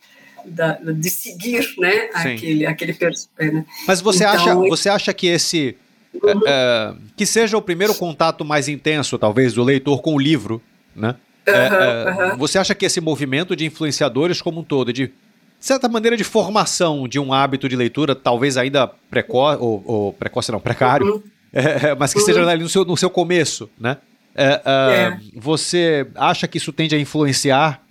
[0.48, 2.10] da, de seguir, né?
[2.14, 2.98] Aquele, aquele
[3.40, 3.66] né?
[3.88, 5.76] Mas você então, acha, você acha que esse
[6.24, 6.42] Uhum.
[6.48, 10.62] É, que seja o primeiro contato mais intenso, talvez, do leitor com o livro,
[10.96, 11.16] né?
[11.48, 12.38] Uhum, é, uhum.
[12.38, 15.12] Você acha que esse movimento de influenciadores como um todo, de
[15.60, 20.52] certa maneira de formação de um hábito de leitura, talvez ainda precoce, ou, ou precoce
[20.52, 21.24] não, precário, uhum.
[21.54, 23.98] é, mas que esteja ali no seu, no seu começo, né?
[24.36, 25.18] É, é.
[25.36, 27.82] Você acha que isso tende a influenciar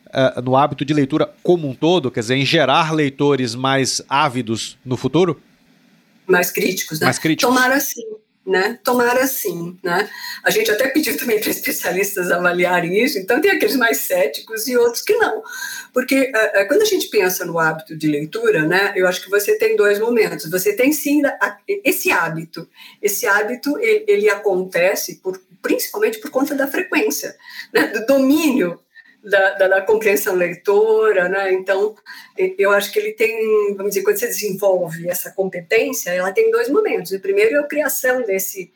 [0.43, 4.97] no hábito de leitura como um todo, quer dizer, em gerar leitores mais ávidos no
[4.97, 5.41] futuro?
[6.27, 7.07] mais críticos, né?
[7.07, 7.55] Mais críticos.
[7.55, 8.05] Tomara sim,
[8.45, 8.79] né?
[8.85, 10.09] Tomara sim, né?
[10.45, 14.77] A gente até pediu também para especialistas avaliarem isso, então tem aqueles mais céticos e
[14.77, 15.43] outros que não.
[15.93, 19.57] Porque uh, quando a gente pensa no hábito de leitura, né, eu acho que você
[19.57, 20.51] tem dois momentos.
[20.51, 22.69] Você tem sim a, esse hábito.
[23.01, 27.37] Esse hábito, ele, ele acontece por, principalmente por conta da frequência,
[27.73, 28.81] né, do domínio
[29.27, 31.53] da, da, da, compreensão leitora, né?
[31.53, 31.97] Então,
[32.37, 36.69] eu acho que ele tem, vamos dizer, quando você desenvolve essa competência, ela tem dois
[36.69, 37.13] momentos.
[37.13, 38.73] O primeiro é a criação desse,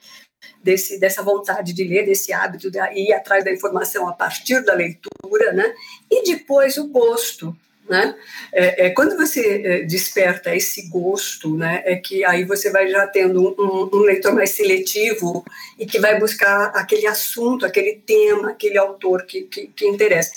[0.62, 4.74] desse dessa vontade de ler, desse hábito de ir atrás da informação a partir da
[4.74, 5.72] leitura, né?
[6.10, 7.56] E depois o gosto,
[7.90, 8.14] né?
[8.52, 13.04] É, é, quando você é, desperta esse gosto, né, é que aí você vai já
[13.08, 15.44] tendo um, um, leitor mais seletivo
[15.76, 20.30] e que vai buscar aquele assunto, aquele tema, aquele autor que, que, que interessa.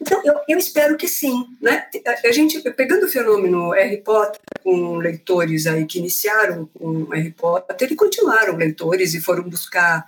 [0.00, 1.48] Então, eu, eu, espero que sim.
[1.60, 1.84] Né?
[2.24, 7.90] A, gente, pegando o fenômeno Harry Potter, com leitores aí que iniciaram com Harry Potter
[7.90, 10.06] e continuaram leitores e foram buscar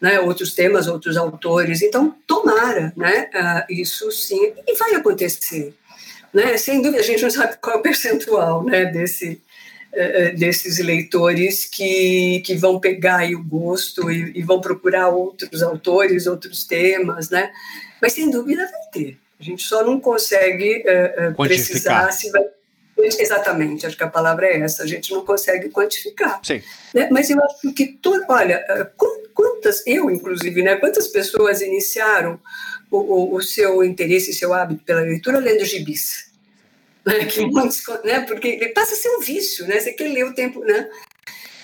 [0.00, 1.82] né, outros temas, outros autores.
[1.82, 5.74] Então, tomara, né, uh, isso sim, e vai acontecer
[6.34, 6.56] né?
[6.56, 9.40] Sem dúvida, a gente não sabe qual é o percentual né, desse,
[9.92, 16.26] uh, desses leitores que, que vão pegar o gosto e, e, vão procurar outros autores,
[16.26, 17.52] outros temas, né?
[18.02, 19.18] Mas sem dúvida vai ter.
[19.38, 20.84] A gente só não consegue
[21.30, 22.42] uh, precisar se vai
[22.96, 26.40] Exatamente, acho que a palavra é essa, a gente não consegue quantificar.
[26.44, 26.62] Sim.
[26.94, 27.08] Né?
[27.10, 28.64] Mas eu acho que, todo, olha,
[29.34, 32.38] quantas, eu inclusive, né, quantas pessoas iniciaram
[32.90, 36.32] o, o, o seu interesse, seu hábito pela leitura lendo gibis?
[37.04, 37.26] Né?
[37.26, 38.20] Que muitos, né?
[38.20, 39.78] Porque passa a ser um vício, né?
[39.78, 40.88] Você quer ler o tempo, né?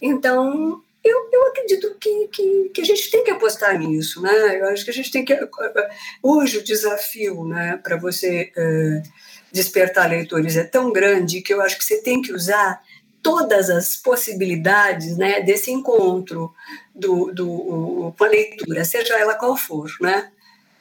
[0.02, 4.60] Então, eu, eu acredito que, que, que, a gente tem que apostar nisso, né?
[4.60, 5.34] Eu acho que a gente tem que...
[6.22, 8.52] Hoje o desafio, né, para você...
[8.54, 9.02] Uh,
[9.52, 12.80] despertar leitores é tão grande que eu acho que você tem que usar
[13.22, 16.52] todas as possibilidades né, desse encontro
[16.94, 20.30] do, do, com a leitura, seja ela qual for, né?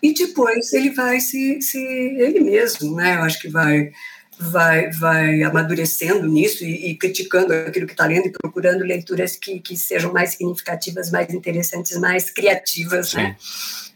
[0.01, 3.15] E depois ele vai se, se ele mesmo, né?
[3.15, 3.91] Eu acho que vai
[4.39, 9.59] vai vai amadurecendo nisso e, e criticando aquilo que está lendo e procurando leituras que,
[9.59, 13.35] que sejam mais significativas, mais interessantes, mais criativas, né?
[13.37, 13.87] Sim.
[13.87, 13.88] né?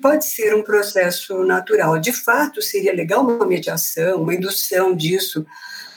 [0.00, 1.98] Pode ser um processo natural.
[1.98, 5.46] De fato, seria legal uma mediação, uma indução disso,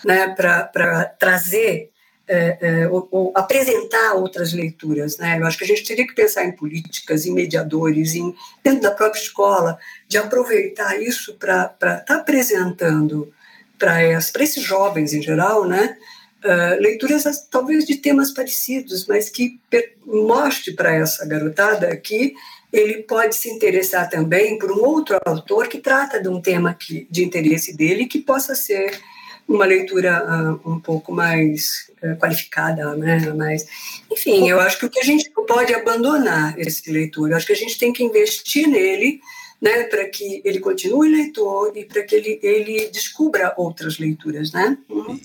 [0.04, 1.90] né, para trazer
[2.28, 5.18] é, é, ou, ou, apresentar outras leituras.
[5.18, 5.40] Né?
[5.40, 8.92] Eu acho que a gente teria que pensar em políticas, em mediadores, em, dentro da
[8.92, 13.32] própria escola, de aproveitar isso para estar tá apresentando
[13.78, 15.98] para esses jovens em geral, né,
[16.44, 19.60] uh, leituras talvez de temas parecidos, mas que
[20.06, 22.34] mostre para essa garotada que
[22.76, 27.08] ele pode se interessar também por um outro autor que trata de um tema que,
[27.10, 29.00] de interesse dele que possa ser
[29.48, 30.26] uma leitura
[30.66, 33.32] uh, um pouco mais uh, qualificada, né?
[33.36, 33.66] Mas,
[34.12, 37.46] enfim, eu acho que o que a gente não pode abandonar esse leitor, eu acho
[37.46, 39.20] que a gente tem que investir nele,
[39.62, 44.78] né, para que ele continue leitor e para que ele, ele descubra outras leituras, né?
[44.90, 45.20] Uhum.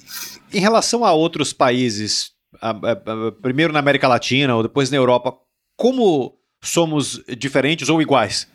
[0.53, 4.97] Em relação a outros países, a, a, a, primeiro na América Latina ou depois na
[4.97, 5.37] Europa,
[5.77, 8.47] como somos diferentes ou iguais?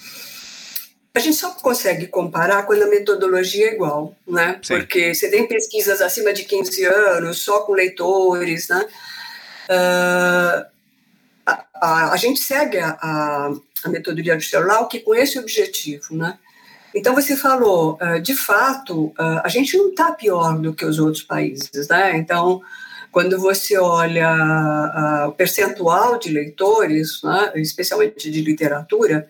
[1.13, 4.59] A gente só consegue comparar quando a metodologia é igual, né?
[4.61, 4.75] Sim.
[4.75, 8.85] Porque você tem pesquisas acima de 15 anos, só com leitores, né?
[9.69, 10.65] Uh,
[11.45, 13.53] a, a, a, gente segue a, a,
[13.85, 16.37] a metodologia do que com esse objetivo, né?
[16.93, 20.99] Então, você falou, uh, de fato, uh, a gente não está pior do que os
[20.99, 22.17] outros países, né?
[22.17, 22.61] Então,
[23.15, 29.29] quando você olha o percentual de leitores, né, especialmente de literatura,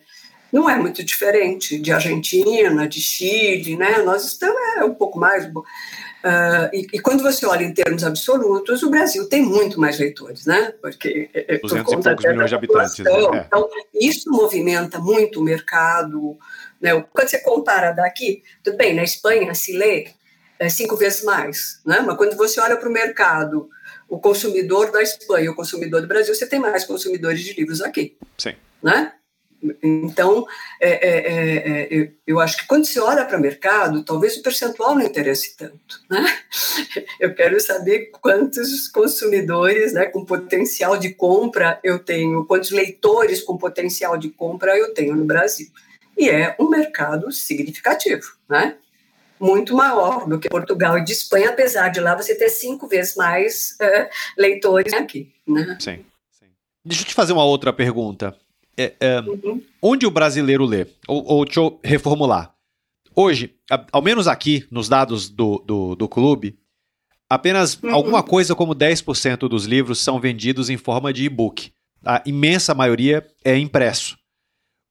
[0.52, 3.98] não é muito diferente de Argentina, de Chile, né?
[4.02, 5.46] Nós estamos é um pouco mais.
[5.46, 10.46] Uh, e, e, quando você olha em termos absolutos, o Brasil tem muito mais leitores,
[10.46, 10.74] né?
[10.82, 12.98] Porque 200 é, é, por conta e poucos milhões de habitantes.
[12.98, 13.12] Né?
[13.12, 13.44] É.
[13.46, 16.36] Então, isso movimenta muito o mercado.
[16.80, 17.04] Né?
[17.12, 20.08] Quando você compara daqui, tudo bem, na Espanha se lê
[20.58, 22.00] é, cinco vezes mais, né?
[22.00, 23.68] Mas quando você olha para o mercado,
[24.08, 28.16] o consumidor da Espanha, o consumidor do Brasil, você tem mais consumidores de livros aqui.
[28.38, 28.54] Sim.
[28.82, 29.12] Né?
[29.82, 30.46] Então,
[30.80, 34.42] é, é, é, é eu acho que quando se olha para o mercado, talvez o
[34.42, 36.00] percentual não interesse tanto.
[36.08, 36.24] Né?
[37.18, 43.56] Eu quero saber quantos consumidores né, com potencial de compra eu tenho, quantos leitores com
[43.56, 45.68] potencial de compra eu tenho no Brasil.
[46.16, 48.76] E é um mercado significativo, né?
[49.40, 53.14] Muito maior do que Portugal e de Espanha, apesar de lá você ter cinco vezes
[53.16, 55.32] mais uh, leitores aqui.
[55.46, 55.76] Né?
[55.80, 56.46] Sim, sim.
[56.84, 58.36] Deixa eu te fazer uma outra pergunta.
[58.76, 59.62] É, é, uhum.
[59.80, 60.86] Onde o brasileiro lê?
[61.08, 62.54] Ou, ou deixa eu reformular.
[63.14, 63.54] Hoje,
[63.90, 66.58] ao menos aqui, nos dados do, do, do clube,
[67.30, 67.94] apenas uhum.
[67.94, 71.72] alguma coisa como 10% dos livros são vendidos em forma de e-book.
[72.04, 74.18] A imensa maioria é impresso.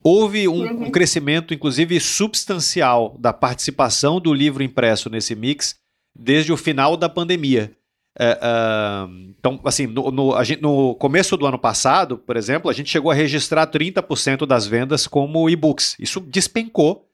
[0.07, 0.83] Houve um, uhum.
[0.83, 5.77] um, crescimento, inclusive, substancial da participação do livro impresso nesse mix
[6.15, 7.75] desde o final da pandemia.
[8.17, 12.73] É, uh, então, assim, no, no, gente, no, começo do ano passado, por exemplo, a
[12.73, 15.95] gente chegou a registrar 30% das vendas como e-books.
[15.99, 17.09] Isso despencou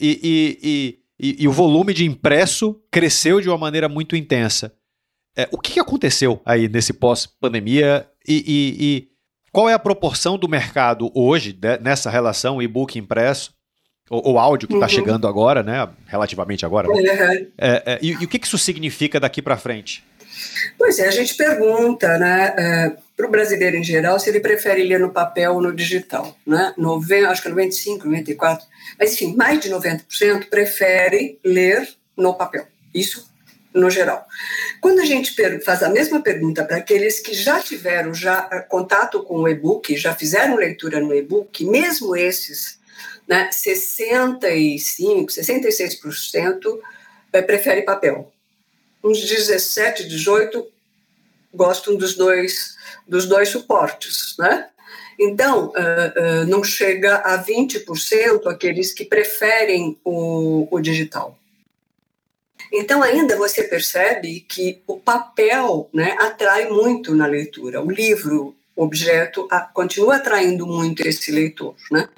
[0.00, 4.74] e, e, e, e, o volume de impresso cresceu de uma maneira muito intensa.
[5.36, 9.11] É, o que aconteceu aí nesse pós-pandemia e,
[9.52, 13.52] qual é a proporção do mercado hoje de, nessa relação e-book impresso?
[14.10, 14.92] ou, áudio que está uhum.
[14.92, 15.88] chegando agora, né?
[16.06, 16.86] Relativamente agora.
[16.86, 16.94] Né?
[16.94, 17.46] Uhum.
[17.56, 20.04] É, é, e, e, o que isso significa daqui para frente?
[20.76, 24.82] Pois é, a gente pergunta, né, é, para o brasileiro em geral, se ele prefere
[24.82, 26.74] ler no papel ou no digital, né?
[26.76, 28.66] Nove, acho que 95, 94,
[28.98, 32.66] mas enfim, mais de 90% prefere ler no papel.
[32.94, 33.31] Isso
[33.74, 34.26] no geral.
[34.80, 39.22] Quando a gente faz a mesma pergunta para aqueles que já tiveram já eh, contato
[39.22, 42.78] com o e-book, já fizeram leitura no e-book, mesmo esses,
[43.26, 46.80] né, 65, 66%
[47.46, 48.32] prefere papel
[49.02, 50.66] uns 17, 18
[51.52, 54.68] gostam dos dois, dos dois suportes, né?
[55.18, 61.38] Então, uh, uh, não chega a 20% aqueles que preferem o, o digital.
[62.72, 67.82] Então, ainda você percebe que o papel né, atrai muito na leitura.
[67.82, 71.74] O livro, objeto, a, continua atraindo muito esse leitor.
[71.90, 72.08] Né?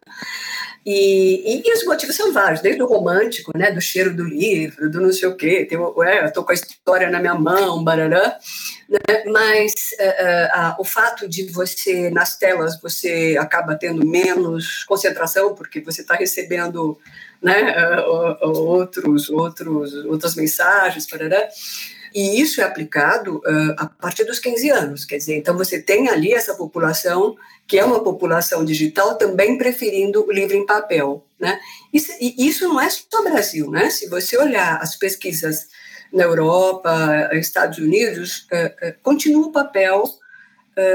[0.87, 5.01] E, e, os motivos são vários, desde o romântico, né, do cheiro do livro, do
[5.01, 8.39] não sei o quê, tem, é, eu estou com a história na minha mão, barará,
[8.87, 15.55] né, mas uh, uh, o fato de você, nas telas, você acaba tendo menos concentração,
[15.55, 16.99] porque você está recebendo
[17.45, 18.01] né,
[18.41, 21.47] outros, outros, outras mensagens, barará,
[22.15, 26.09] e isso é aplicado uh, a partir dos 15 anos, quer dizer, então você tem
[26.09, 31.59] ali essa população, que é uma população digital, também preferindo o livro em papel, né?
[31.93, 33.91] Isso, e isso não é só Brasil, né?
[33.91, 35.67] Se você olhar as pesquisas
[36.13, 40.05] na Europa, Estados Unidos, uh, uh, continua o papel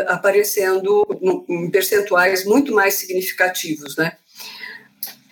[0.07, 1.07] aparecendo
[1.47, 4.17] em percentuais muito mais significativos, né?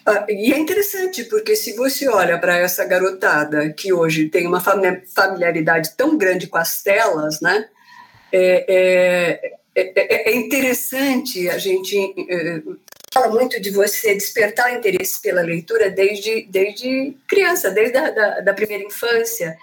[0.10, 4.62] Ah, e é interessante, porque se você olha para essa garotada que hoje tem uma
[4.62, 7.68] familiaridade tão grande com as telas, né?
[8.32, 9.42] É,
[9.76, 11.98] é, é, é interessante a gente
[12.30, 12.62] é,
[13.14, 18.40] fala muito de você despertar o interesse pela leitura desde, desde criança, desde a da,
[18.40, 19.58] da primeira infância.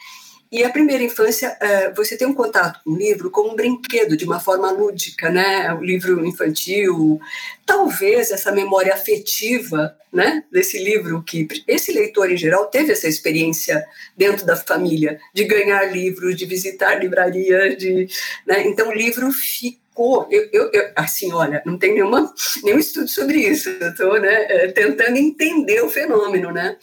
[0.51, 4.16] E a primeira infância, é, você tem um contato com o livro como um brinquedo,
[4.16, 5.72] de uma forma lúdica, né?
[5.74, 7.20] O livro infantil,
[7.66, 10.45] talvez essa memória afetiva, né?
[10.53, 13.84] Desse livro que esse leitor em geral teve essa experiência
[14.16, 18.07] dentro da família de ganhar livros, de visitar livrarias, de,
[18.47, 18.66] né?
[18.66, 19.84] Então o livro ficou
[20.30, 22.32] eu, eu, eu, assim, olha, não tem nenhuma,
[22.64, 26.76] nenhum estudo sobre isso, eu estou né, é, tentando entender o fenômeno, né?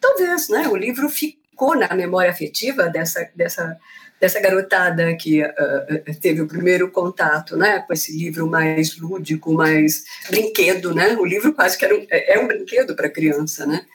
[0.00, 1.08] Talvez, né, o livro
[1.54, 3.78] ficou na memória afetiva dessa, dessa,
[4.20, 10.04] dessa garotada que uh, teve o primeiro contato né, com esse livro mais lúdico, mais
[10.28, 11.16] brinquedo, né?
[11.16, 13.86] O livro quase que um, é, é um brinquedo para criança, né?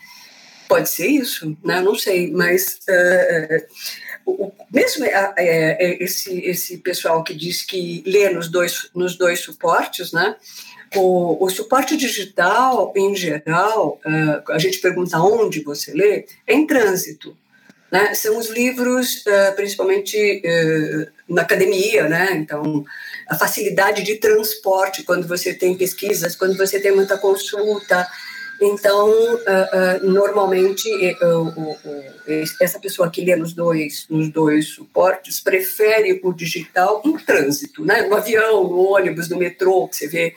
[0.70, 1.82] Pode ser isso, né?
[1.82, 3.68] Não sei, mas uh,
[4.26, 5.06] o, mesmo
[5.38, 10.36] esse, esse pessoal que diz que lê nos dois, nos dois suportes, né?
[10.96, 14.02] O, o, suporte digital, em geral,
[14.50, 17.38] a gente pergunta onde você lê, é em trânsito.
[17.92, 18.14] Né?
[18.14, 22.30] São os livros, uh, principalmente uh, na academia, né?
[22.34, 22.86] Então,
[23.28, 28.08] a facilidade de transporte quando você tem pesquisas, quando você tem muita consulta.
[28.62, 30.88] Então, uh, normalmente,
[32.60, 38.04] essa pessoa que lê nos dois, nos dois suportes prefere o digital em trânsito, né?
[38.04, 40.36] No avião, no ônibus, no metrô, que você vê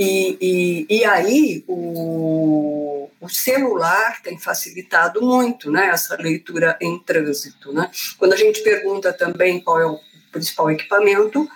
[0.00, 7.70] e, e, e aí o, o, celular tem facilitado muito né, essa leitura em trânsito.
[7.70, 7.90] Né?
[8.16, 10.00] Quando a gente pergunta também qual é o
[10.32, 11.46] principal equipamento,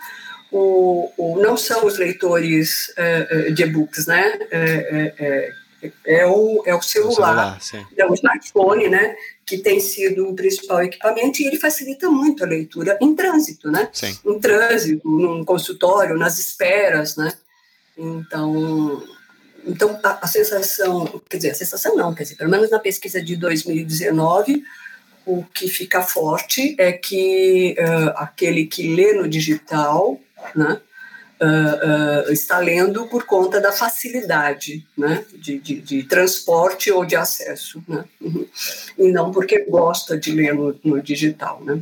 [0.52, 4.38] o, o não são os leitores é, de e-books, né?
[4.50, 9.16] É, é, é, o, é o celular, o celular é o smartphone, né?
[9.44, 13.88] Que tem sido o principal equipamento e ele facilita muito a leitura em trânsito, né?
[13.92, 14.16] Sim.
[14.24, 17.32] Em trânsito, num consultório, nas esperas, né?
[17.96, 19.02] Então,
[19.66, 23.22] então a, a, sensação, quer dizer, a sensação não, quer dizer, pelo menos na pesquisa
[23.22, 24.62] de 2019,
[25.26, 30.20] o que fica forte é que uh, aquele que lê no digital,
[30.54, 30.80] né,
[31.40, 37.16] uh, uh, está lendo por conta da facilidade, né, de, de, de transporte ou de
[37.16, 38.46] acesso, né, uhum.
[38.98, 41.80] e não porque gosta de ler no, no digital, né.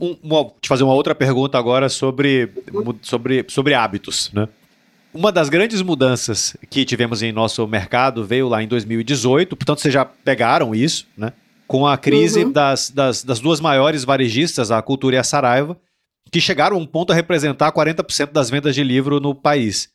[0.00, 2.48] Um, uma, te fazer uma outra pergunta agora sobre,
[3.02, 4.48] sobre, sobre hábitos, né?
[5.12, 9.92] Uma das grandes mudanças que tivemos em nosso mercado veio lá em 2018, portanto vocês
[9.92, 11.32] já pegaram isso, né?
[11.66, 12.52] Com a crise uhum.
[12.52, 15.78] das, das, das, duas maiores varejistas, a Cultura e a Saraiva,
[16.30, 19.90] que chegaram a um ponto a representar 40% das vendas de livro no país.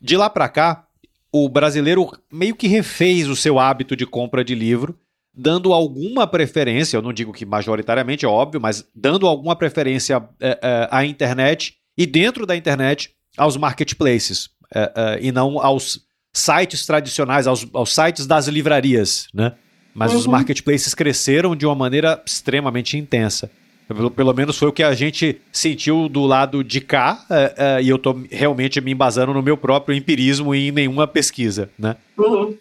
[0.00, 0.86] De lá para cá,
[1.32, 4.98] o brasileiro meio que refez o seu hábito de compra de livro,
[5.32, 10.58] dando alguma preferência, eu não digo que majoritariamente, é óbvio, mas dando alguma preferência é,
[10.62, 16.00] é, à internet e dentro da internet aos marketplaces é, é, e não aos
[16.32, 19.52] sites tradicionais, aos, aos sites das livrarias, né?
[19.94, 20.18] Mas uhum.
[20.18, 23.48] os marketplaces cresceram de uma maneira extremamente intensa.
[23.86, 27.88] Pelo, pelo, menos foi o que a gente sentiu do lado de cá, é, e
[27.88, 31.70] eu estou realmente me embasando no meu próprio empirismo e em nenhuma pesquisa.
[31.78, 31.94] Né?
[32.18, 32.56] Uhum.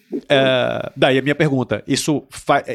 [0.96, 2.24] daí a minha pergunta: isso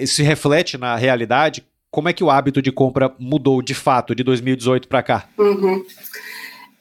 [0.06, 1.62] se reflete na realidade?
[1.90, 5.28] Como é que o hábito de compra mudou de fato de 2018 para cá?
[5.38, 5.84] Uhum.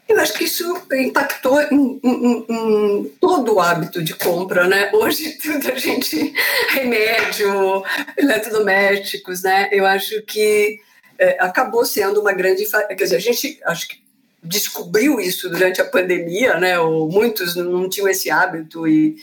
[0.07, 4.89] Eu acho que isso impactou em, em, em, todo o hábito de compra, né?
[4.93, 6.33] Hoje tudo a gente
[6.69, 7.83] remédio,
[8.17, 9.69] eletrodomésticos, né?
[9.71, 10.79] Eu acho que
[11.19, 14.01] é, acabou sendo uma grande, quer dizer, a gente acho que
[14.41, 16.79] descobriu isso durante a pandemia, né?
[16.79, 19.17] Ou muitos não tinham esse hábito e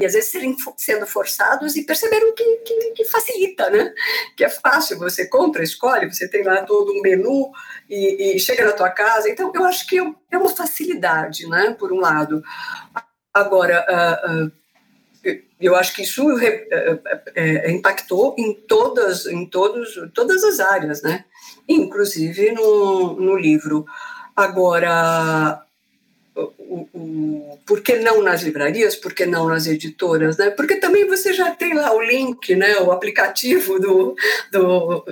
[0.00, 3.92] e às vezes serem sendo forçados e perceberam que, que, que, facilita, né?
[4.36, 7.52] Que é fácil, você compra, escolhe, você tem lá todo um menu
[7.88, 9.28] e, e chega na tua casa.
[9.28, 11.74] Então, eu acho que é uma facilidade, né?
[11.78, 12.42] Por um lado.
[13.32, 14.52] Agora, uh, uh,
[15.60, 21.24] eu acho que isso uh, impactou em todas, em todos, todas as áreas, né?
[21.68, 23.86] Inclusive no, no livro.
[24.36, 25.63] Agora,
[26.36, 30.50] o, o, por que não nas livrarias, por que não nas editoras, né?
[30.50, 32.76] Porque também você já tem lá o link, né?
[32.78, 34.16] O aplicativo do,
[34.50, 35.04] do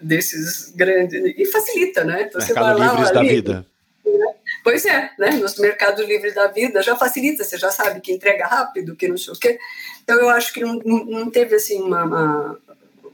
[0.00, 2.22] desses grandes e facilita, né?
[2.22, 3.54] Então, Mercado você vai lá, Livres da Vida.
[3.54, 4.34] Né?
[4.62, 5.30] Pois é, né?
[5.30, 9.16] Nos mercados livres da vida já facilita, você já sabe que entrega rápido, que não
[9.16, 9.58] sei o quê.
[10.02, 12.58] Então eu acho que não, não teve assim uma, uma,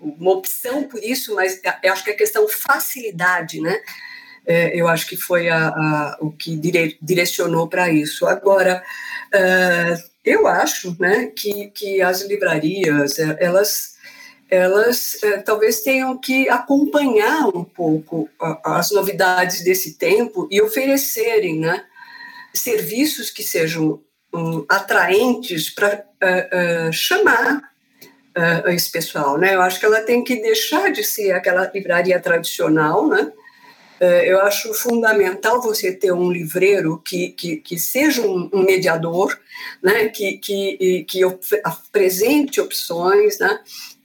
[0.00, 3.80] uma opção por isso, mas eu acho que a questão facilidade, né?
[4.46, 8.26] É, eu acho que foi a, a, o que dire, direcionou para isso.
[8.26, 8.82] Agora,
[9.32, 13.96] é, eu acho né, que, que as livrarias, é, elas,
[14.48, 18.28] elas é, talvez tenham que acompanhar um pouco
[18.64, 21.84] as novidades desse tempo e oferecerem né,
[22.54, 24.00] serviços que sejam
[24.32, 27.58] um, atraentes para uh, uh, chamar
[28.36, 29.54] uh, esse pessoal, né?
[29.54, 33.32] Eu acho que ela tem que deixar de ser aquela livraria tradicional, né?
[34.00, 39.38] Uh, eu acho fundamental você ter um livreiro que, que, que seja um, um, mediador,
[39.82, 40.08] né?
[40.08, 41.20] Que, que, que
[41.64, 43.58] apresente opções, né?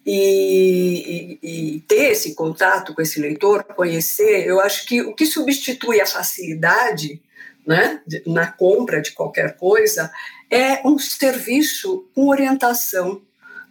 [0.06, 5.28] E, e, e, ter esse contato com esse leitor, conhecer, eu acho que o que
[5.28, 7.22] substitui a facilidade
[7.66, 10.12] né, na compra de qualquer coisa
[10.50, 13.22] é um serviço com orientação,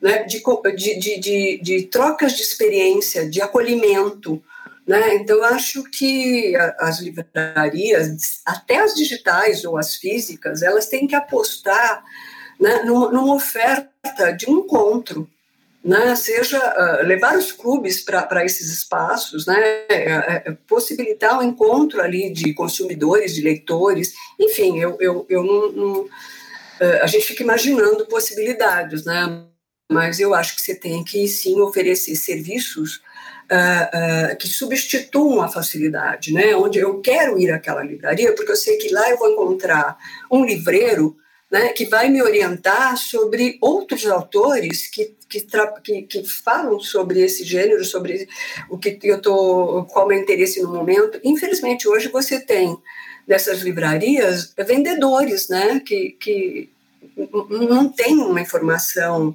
[0.00, 0.42] né, de,
[0.76, 4.42] de, de, de, trocas de experiência, de acolhimento.
[4.86, 5.14] Né?
[5.16, 12.02] Então, acho que as livrarias, até as digitais ou as físicas, elas têm que apostar
[12.60, 15.28] né, numa, oferta de um encontro,
[15.82, 19.58] né, seja uh, levar os clubes para esses espaços, né,
[19.88, 25.42] é, é, possibilitar o um encontro ali de consumidores, de leitores, enfim, eu, eu, eu
[25.42, 29.42] não, não uh, a gente fica imaginando possibilidades, né,
[29.90, 33.00] mas eu acho que você tem que sim oferecer serviços
[33.50, 38.76] uh, que substituam a facilidade, né, onde eu quero ir àquela livraria, porque eu sei
[38.76, 39.98] que lá eu vou encontrar
[40.30, 41.16] um livreiro
[41.50, 45.44] né, que vai me orientar sobre outros autores que, que,
[45.82, 48.28] que, que, falam sobre esse gênero, sobre
[48.68, 51.20] o que eu estou, qual é o meu interesse no momento.
[51.24, 52.78] Infelizmente, hoje você tem
[53.26, 56.70] nessas livrarias vendedores, né, que, que
[57.48, 59.34] não tem uma informação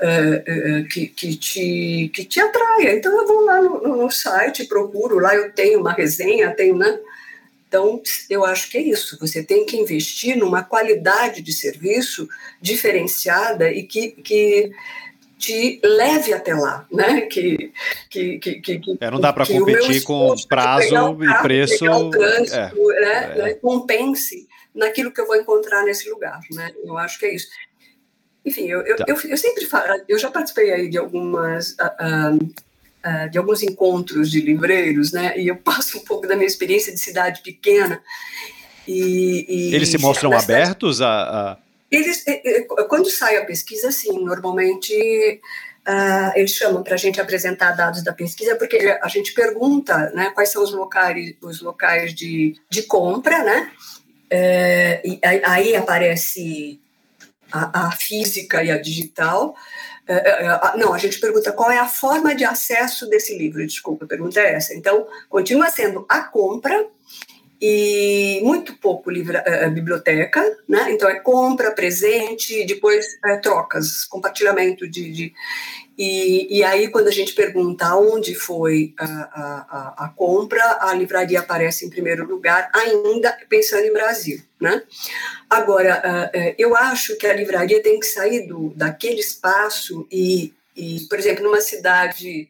[0.00, 2.94] uh, uh, que, que, te, que te atraia.
[2.94, 6.98] Então, eu vou lá no, no site, procuro, lá eu tenho uma resenha, tenho, né,
[7.68, 9.18] então, eu acho que é isso.
[9.20, 12.28] Você tem que investir numa qualidade de serviço
[12.60, 14.70] diferenciada e que, que
[15.38, 17.22] te leve até lá, né?
[17.22, 17.72] Que,
[18.08, 22.10] que, que, que é, não dá para competir com prazo carro, e preço.
[22.10, 23.50] Trânsito, é, né?
[23.50, 23.54] É.
[23.54, 26.72] Compense naquilo que eu vou encontrar nesse lugar, né?
[26.84, 27.48] Eu acho que é isso.
[28.46, 29.04] Enfim, eu, eu, tá.
[29.08, 33.60] eu, eu, sempre falo, eu já participei aí de algumas uh, uh, uh, de alguns
[33.64, 35.36] encontros de livreiros, né?
[35.36, 38.00] E eu passo um pouco da minha experiência de cidade pequena.
[38.86, 41.58] E, e eles se mostram abertos a, a...
[41.90, 42.24] Eles,
[42.88, 45.40] quando sai a pesquisa, sim, normalmente
[45.86, 50.30] uh, eles chamam para a gente apresentar dados da pesquisa, porque a gente pergunta, né,
[50.30, 53.72] quais são os locais, os locais de, de compra, né?
[54.30, 56.80] É, e aí aparece
[57.52, 59.54] a, a, física e a digital,
[60.06, 63.66] é, é, é, não, a gente pergunta qual é a forma de acesso desse livro,
[63.66, 64.74] desculpa, a pergunta é essa.
[64.74, 66.86] Então, continua sendo a compra
[67.60, 69.42] e muito pouco livra,
[69.72, 70.92] biblioteca, né?
[70.92, 75.34] Então, é compra, presente, depois é, trocas, compartilhamento de, de
[75.98, 81.40] e, e, aí, quando a gente pergunta onde foi a, a, a, compra, a livraria
[81.40, 84.42] aparece em primeiro lugar, ainda pensando em Brasil.
[84.60, 84.82] Né?
[85.48, 91.00] Agora, uh, eu acho que a livraria tem que sair do, daquele espaço e, e,
[91.08, 92.46] por exemplo, numa cidade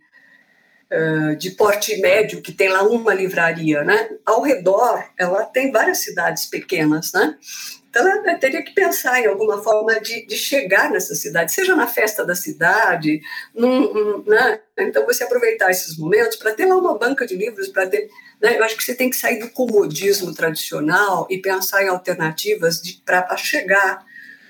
[0.90, 4.08] uh, de porte médio, que tem lá uma livraria, né?
[4.26, 7.36] ao redor ela tem várias cidades pequenas, né?
[7.96, 11.86] Então, ela teria que pensar em alguma forma de, de chegar nessa cidade, seja na
[11.86, 13.22] festa da cidade,
[13.54, 14.60] num, né?
[14.78, 18.10] então você aproveitar esses momentos para ter lá uma banca de livros, para ter.
[18.42, 18.58] Né?
[18.58, 23.34] Eu acho que você tem que sair do comodismo tradicional e pensar em alternativas para
[23.38, 24.04] chegar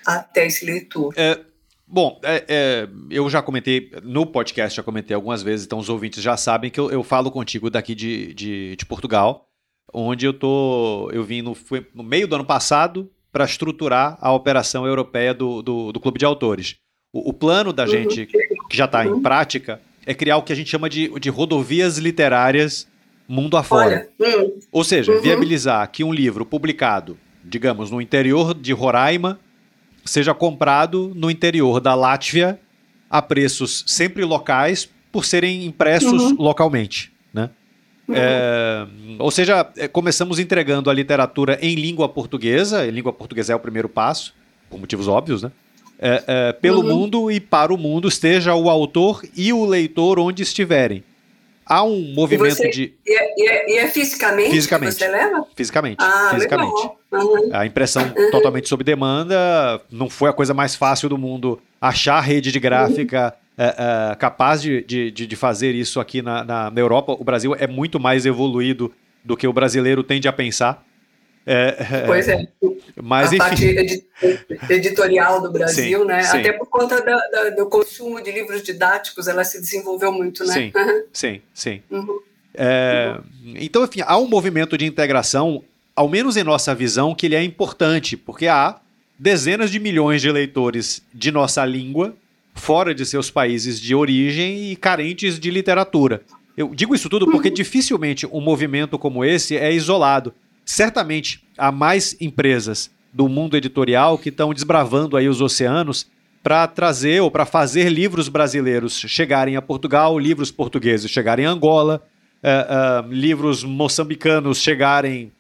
[0.05, 1.15] até esse leitor.
[1.17, 1.39] É,
[1.87, 6.21] bom, é, é, eu já comentei no podcast, já comentei algumas vezes, então os ouvintes
[6.21, 9.49] já sabem que eu, eu falo contigo daqui de, de, de Portugal
[9.95, 11.57] onde eu tô, eu vim no,
[11.95, 16.25] no meio do ano passado para estruturar a operação europeia do, do, do clube de
[16.25, 16.77] autores.
[17.13, 20.57] O, o plano da gente, que já está em prática, é criar o que a
[20.57, 22.89] gente chama de, de rodovias literárias
[23.29, 24.09] mundo afora.
[24.19, 24.59] Olha, uhum.
[24.73, 25.21] Ou seja, uhum.
[25.21, 29.39] viabilizar que um livro publicado, digamos, no interior de Roraima,
[30.03, 32.59] seja comprado no interior da Látvia
[33.11, 36.37] a preços sempre locais por serem impressos uhum.
[36.39, 37.13] localmente.
[38.15, 38.87] É,
[39.19, 43.61] ou seja, é, começamos entregando a literatura em língua portuguesa, e língua portuguesa é o
[43.61, 44.35] primeiro passo,
[44.71, 45.51] por motivos óbvios, né?
[45.99, 46.95] É, é, pelo uhum.
[46.95, 51.03] mundo e para o mundo, esteja o autor e o leitor onde estiverem.
[51.65, 52.95] Há um movimento você, de.
[53.05, 54.51] E é, e, é, e é, fisicamente?
[54.51, 54.95] Fisicamente.
[54.95, 55.45] você leva?
[55.57, 55.97] Fisicamente.
[55.99, 56.91] Ah, fisicamente.
[57.11, 57.51] Uhum.
[57.53, 58.31] A impressão uhum.
[58.31, 61.61] totalmente sob demanda não foi a coisa mais fácil do mundo.
[61.81, 66.71] Achar rede de gráfica é, é, capaz de, de, de, fazer isso aqui na, na,
[66.71, 67.13] na, Europa.
[67.13, 68.93] O Brasil é muito mais evoluído
[69.25, 70.85] do que o brasileiro tende a pensar.
[71.47, 72.47] É, é pois é.
[73.01, 73.39] Mas, a enfim.
[73.39, 74.05] parte
[74.69, 76.23] editorial do Brasil, sim, né?
[76.23, 76.41] Sim.
[76.41, 80.53] Até por conta da, da, do consumo de livros didáticos, ela se desenvolveu muito, né?
[80.53, 80.73] Sim,
[81.13, 81.83] sim, sim.
[81.91, 82.21] Uhum.
[82.53, 83.19] É,
[83.55, 85.63] então, enfim, há um movimento de integração,
[85.95, 88.81] ao menos em nossa visão, que ele é importante, porque há
[89.19, 92.15] dezenas de milhões de leitores de nossa língua
[92.57, 96.23] fora de seus países de origem e carentes de literatura.
[96.57, 97.55] Eu digo isso tudo porque uhum.
[97.55, 100.33] dificilmente um movimento como esse é isolado.
[100.65, 106.07] Certamente há mais empresas do mundo editorial que estão desbravando aí os oceanos
[106.43, 112.03] para trazer ou para fazer livros brasileiros chegarem a Portugal, livros portugueses chegarem a Angola,
[112.43, 115.33] uh, uh, livros moçambicanos chegarem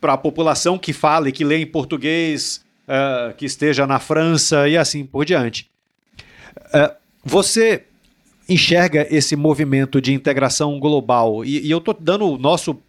[0.00, 4.68] para a população que fala e que lê em português, uh, que esteja na França
[4.68, 5.68] e assim por diante.
[7.24, 7.84] Você
[8.48, 12.80] enxerga esse movimento de integração global, e, e eu estou dando o nosso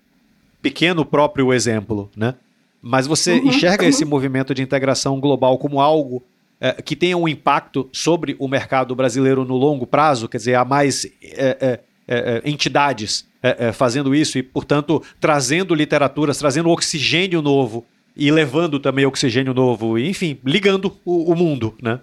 [0.62, 2.36] pequeno próprio exemplo, né?
[2.82, 3.90] Mas você uhum, enxerga uhum.
[3.90, 6.24] esse movimento de integração global como algo
[6.62, 10.30] é, que tenha um impacto sobre o mercado brasileiro no longo prazo?
[10.30, 16.38] Quer dizer, há mais é, é, é entidades é, fazendo isso e, portanto, trazendo literaturas,
[16.38, 22.00] trazendo oxigênio novo e levando também oxigênio novo, enfim, ligando o, o mundo, né?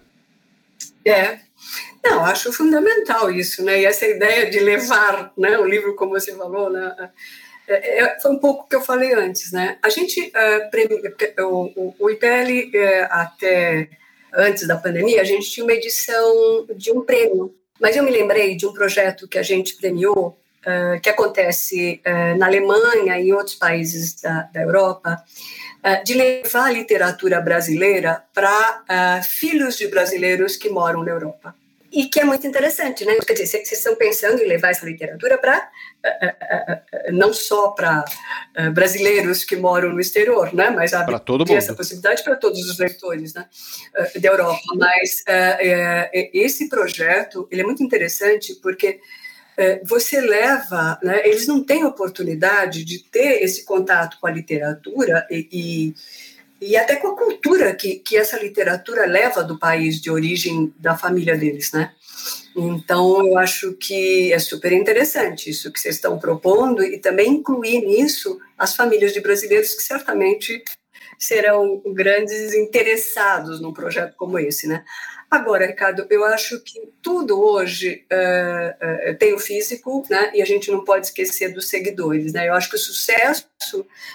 [1.04, 1.38] É,
[2.10, 3.80] não, acho fundamental isso, né?
[3.80, 7.10] E essa ideia de levar, né, o livro, como você falou, né?
[7.68, 9.76] É, é, foi um pouco o que eu falei antes, né?
[9.82, 13.88] A gente, uh, o, o IPL, uh, até
[14.32, 17.54] antes da pandemia, a gente tinha uma edição de um prêmio.
[17.80, 20.38] Mas eu me lembrei de um projeto que a gente premiou,
[21.02, 22.00] que acontece
[22.38, 25.22] na Alemanha e em outros países da, da Europa,
[26.04, 31.54] de levar a literatura brasileira para filhos de brasileiros que moram na Europa
[31.96, 33.16] e que é muito interessante, né?
[33.26, 35.66] Quer dizer, vocês estão pensando em levar essa literatura para
[36.04, 38.04] eh, eh, eh, não só para
[38.74, 40.68] brasileiros que moram no exterior, né?
[40.68, 41.56] Mas para todo mundo.
[41.56, 43.46] essa possibilidade para todos os leitores, né?
[44.20, 44.60] Da Europa.
[44.76, 45.24] Mas
[46.34, 49.00] esse projeto ele é muito interessante porque
[49.82, 51.22] você leva, né?
[51.24, 55.94] Eles não têm oportunidade de ter esse contato com a literatura e, e
[56.60, 60.96] e até com a cultura que, que essa literatura leva do país de origem da
[60.96, 61.92] família deles, né?
[62.56, 67.82] Então, eu acho que é super interessante isso que vocês estão propondo e também incluir
[67.82, 70.64] nisso as famílias de brasileiros que certamente
[71.18, 74.84] serão grandes interessados num projeto como esse, né?
[75.30, 80.30] Agora, Ricardo, eu acho que tudo hoje uh, uh, tem o físico, né?
[80.32, 82.48] E a gente não pode esquecer dos seguidores, né?
[82.48, 83.44] Eu acho que o sucesso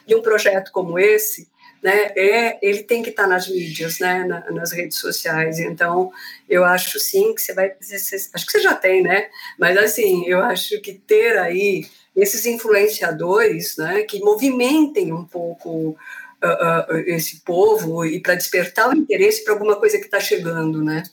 [0.07, 1.50] de um projeto como esse
[1.81, 5.59] né, é, ele tem que estar nas mídias, né, na, nas redes sociais.
[5.59, 6.11] Então,
[6.47, 9.29] eu acho sim que você vai, acho que você já tem, né?
[9.57, 15.97] Mas assim, eu acho que ter aí esses influenciadores, né, que movimentem um pouco
[16.43, 20.83] uh, uh, esse povo e para despertar o interesse para alguma coisa que está chegando,
[20.83, 21.03] né?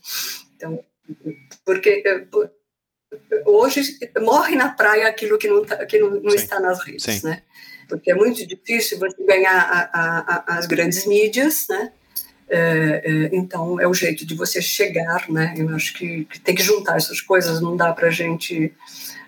[0.57, 0.83] Então,
[1.65, 2.27] porque eh,
[3.47, 7.27] hoje morre na praia aquilo que não, tá, que não, não está nas redes, sim.
[7.27, 7.43] né?
[7.89, 11.93] Porque é muito difícil você ganhar a, a, as grandes mídias, né?
[12.51, 15.55] É, é, então é o jeito de você chegar, né?
[15.57, 17.61] Eu acho que, que tem que juntar essas coisas.
[17.61, 18.73] Não dá para a gente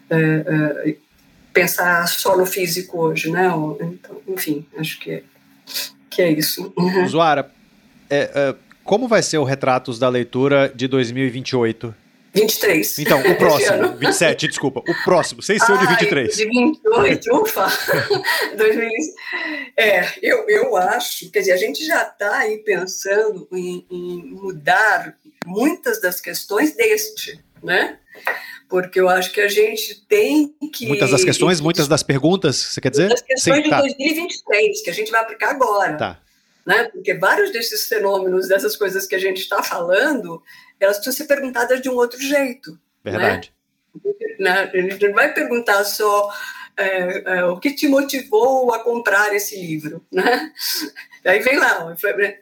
[0.08, 0.96] é, é,
[1.52, 3.48] pensar só no físico hoje, né?
[3.80, 5.22] Então, enfim, acho que
[6.10, 6.72] que é isso.
[6.76, 7.06] Uhum.
[7.06, 7.50] Zuara,
[8.10, 8.54] é, é,
[8.84, 11.94] como vai ser o Retratos da Leitura de 2028?
[12.32, 12.98] 23.
[13.00, 14.80] Então, o próximo, 27, desculpa.
[14.80, 16.36] O próximo, sem ser o de 23.
[16.36, 17.66] De 28, ufa.
[18.56, 18.88] 2000,
[19.76, 25.16] é, eu, eu acho, quer dizer, a gente já está aí pensando em, em, mudar
[25.44, 27.98] muitas das questões deste, né?
[28.68, 30.86] Porque eu acho que a gente tem que.
[30.86, 33.06] Muitas das questões, muitas das perguntas, você quer dizer?
[33.06, 33.80] Muitas questões Sim, de tá.
[33.80, 35.96] 2023, que a gente vai aplicar agora.
[35.96, 36.20] Tá.
[36.64, 36.84] Né?
[36.84, 40.40] Porque vários desses fenômenos, dessas coisas que a gente está falando,
[40.80, 42.72] elas precisam ser perguntadas de um outro jeito.
[43.04, 43.12] Né?
[43.12, 43.54] Verdade.
[44.38, 44.70] Né?
[44.72, 46.30] A gente não vai perguntar só
[46.76, 50.52] é, é, o que te motivou a comprar esse livro, né?
[51.24, 51.94] Aí vem lá,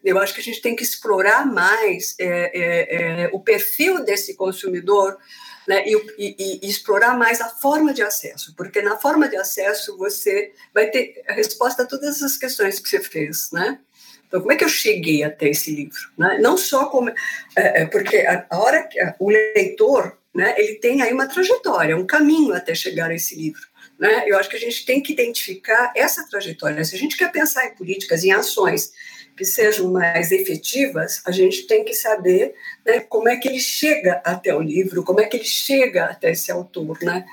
[0.04, 4.36] eu acho que a gente tem que explorar mais é, é, é o perfil desse
[4.36, 5.18] consumidor
[5.66, 9.98] né, e, e, e, explorar mais a forma de acesso, porque na forma de acesso
[9.98, 13.80] você vai ter a resposta a todas essas questões que você fez, né?
[14.28, 15.98] Então, como é que eu cheguei até esse livro?
[16.16, 16.38] Né?
[16.40, 17.08] Não só como.
[17.56, 21.26] É, é porque a, a hora que a, o leitor, né, ele tem aí uma
[21.26, 23.62] trajetória, um caminho até chegar a esse livro.
[23.98, 24.24] Né?
[24.26, 26.84] Eu acho que a gente tem que identificar essa trajetória.
[26.84, 28.92] Se a gente quer pensar em políticas, em ações
[29.36, 32.54] que sejam mais efetivas, a gente tem que saber
[32.84, 36.32] né, como é que ele chega até o livro, como é que ele chega até
[36.32, 37.24] esse autor, né?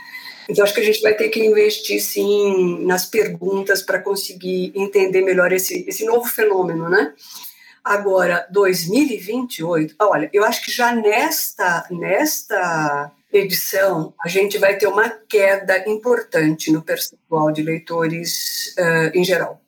[0.47, 5.21] Então, acho que a gente vai ter que investir, sim, nas perguntas para conseguir entender
[5.21, 7.13] melhor esse, esse novo fenômeno, né?
[7.83, 15.09] Agora, 2028, olha, eu acho que já nesta, nesta edição a gente vai ter uma
[15.09, 19.61] queda importante no percentual de leitores uh, em geral.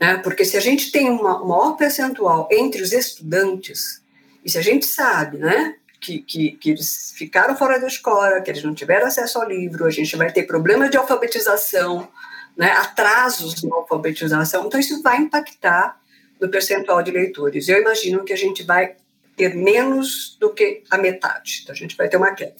[0.00, 0.16] Né?
[0.16, 4.02] Porque se a gente tem um maior percentual entre os estudantes,
[4.44, 8.50] e se a gente sabe né, que, que, que, eles ficaram fora da escola, que
[8.50, 12.06] eles não tiveram acesso ao livro, a gente vai ter problemas de alfabetização,
[12.54, 15.98] né, atrasos na alfabetização, então isso vai impactar
[16.38, 17.68] no percentual de leitores.
[17.68, 18.96] Eu imagino que a gente vai
[19.34, 22.54] ter menos do que a metade, então a gente vai ter uma queda.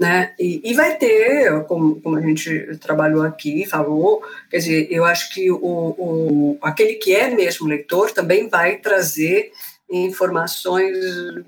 [0.00, 0.32] Né?
[0.38, 5.34] E, e, vai ter, como, como, a gente trabalhou aqui, falou, quer dizer, eu acho
[5.34, 9.52] que o, o, aquele que é mesmo leitor também vai trazer
[9.90, 10.96] informações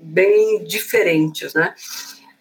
[0.01, 1.73] bem diferentes, né?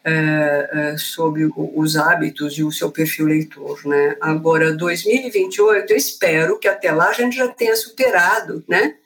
[0.05, 4.16] É, é, sobre os hábitos e o seu perfil leitor, né?
[4.20, 8.96] Agora, 2028, eu espero que até lá a gente já tenha superado, né?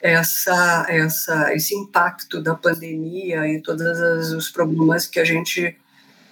[0.00, 5.76] Essa, essa, esse impacto da pandemia e todos os problemas que a gente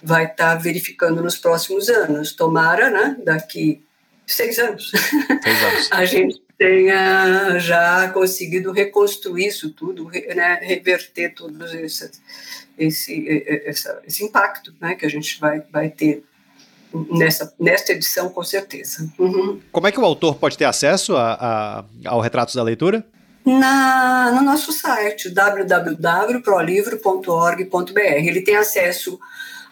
[0.01, 2.31] vai estar tá verificando nos próximos anos.
[2.31, 3.83] Tomara, né, daqui
[4.25, 5.89] seis anos, seis anos.
[5.91, 12.11] a gente tenha já conseguido reconstruir isso tudo, né, reverter todo esse,
[12.77, 13.25] esse,
[14.05, 16.21] esse, impacto né, que a gente vai, vai ter
[17.11, 19.09] nessa, nesta edição, com certeza.
[19.17, 19.61] Uhum.
[19.71, 23.05] Como é que o autor pode ter acesso a, a, ao Retratos da Leitura?
[23.45, 27.99] Na, no nosso site, www.prolivro.org.br.
[27.99, 29.17] Ele tem acesso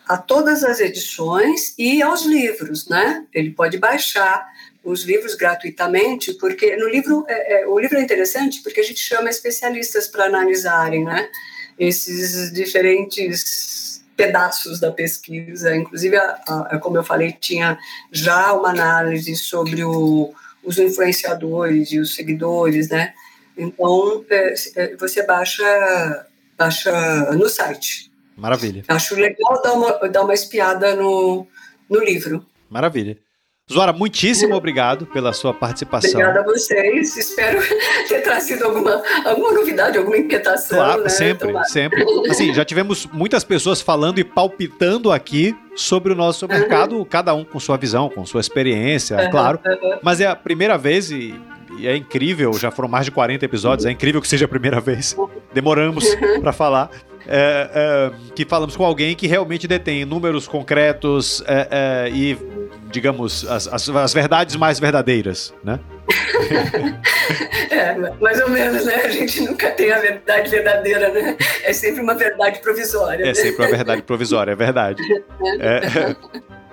[0.07, 3.25] a todas as edições e aos livros, né?
[3.33, 4.47] Ele pode baixar
[4.88, 8.99] os livros gratuitamente, porque no livro é, é, o livro é interessante porque a gente
[8.99, 11.27] chama especialistas para analisarem, né?
[11.77, 17.77] Esses diferentes pedaços da pesquisa, inclusive, a, a, como eu falei, tinha
[18.11, 20.33] já uma análise sobre o,
[20.63, 23.13] os influenciadores e os seguidores, né?
[23.57, 26.27] Então, é, é você baixa,
[26.57, 28.09] baixa no site.
[28.38, 28.85] Maravilha.
[28.88, 31.45] Acho legal dar uma, dar uma espiada no,
[31.89, 32.45] no livro.
[32.69, 33.17] Maravilha.
[33.72, 36.22] Zora, muitíssimo obrigado pela sua participação.
[36.22, 37.18] Obrigada a vocês.
[37.18, 37.59] Espero
[38.07, 40.78] ter trazido alguma, alguma novidade, alguma inquietação.
[40.78, 41.09] Claro, né?
[41.09, 41.65] sempre, Tomara.
[41.65, 42.05] sempre.
[42.30, 47.03] Assim, já tivemos muitas pessoas falando e palpitando aqui sobre o nosso mercado, uhum.
[47.05, 49.59] cada um com sua visão, com sua experiência, uhum, claro.
[49.65, 49.99] Uhum.
[50.01, 51.36] Mas é a primeira vez e,
[51.78, 54.80] e, é incrível, já foram mais de 40 episódios, é incrível que seja a primeira
[54.80, 55.15] vez.
[55.53, 56.05] Demoramos
[56.39, 56.89] para falar
[57.28, 62.38] é, é, que falamos com alguém que realmente detém números concretos é, é e,
[62.89, 65.80] digamos, as, as, as, verdades mais verdadeiras, né?
[67.69, 68.95] é, mais ou menos, né?
[68.95, 71.36] A gente nunca tem a verdade verdadeira, né?
[71.63, 73.23] É sempre uma verdade provisória.
[73.23, 73.34] É né?
[73.34, 75.03] sempre uma verdade provisória, é verdade.
[75.59, 76.15] É,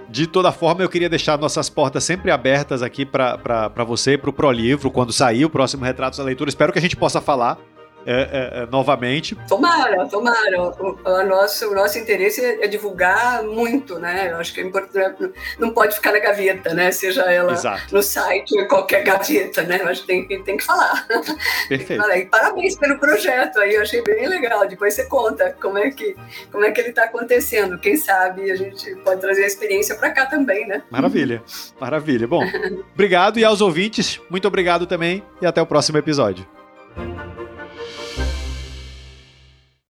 [0.08, 4.30] de toda forma, eu queria deixar nossas portas sempre abertas aqui para você e para
[4.30, 6.48] o ProLivro, quando sair o próximo Retratos da Leitura.
[6.48, 7.58] Espero que a gente possa falar
[8.06, 9.34] é, é, é, novamente.
[9.48, 10.62] Tomara, tomara.
[10.62, 14.30] O, o, nosso, o nosso interesse é, divulgar muito, né?
[14.30, 16.92] Eu acho que é importante, não pode ficar na gaveta, né?
[16.92, 17.94] Seja ela Exato.
[17.94, 19.80] no site ou qualquer gaveta, né?
[19.80, 21.06] Eu acho que tem, tem que falar.
[21.68, 22.00] Perfeito.
[22.00, 22.18] falar.
[22.18, 24.66] E parabéns pelo projeto aí, eu achei bem legal.
[24.66, 26.14] Depois você conta como é que,
[26.50, 27.78] como é que ele está acontecendo.
[27.78, 30.82] Quem sabe a gente pode trazer a experiência para cá também, né?
[30.90, 31.42] Maravilha,
[31.80, 32.26] maravilha.
[32.26, 32.44] Bom,
[32.92, 36.46] obrigado e aos ouvintes, muito obrigado também e até o próximo episódio.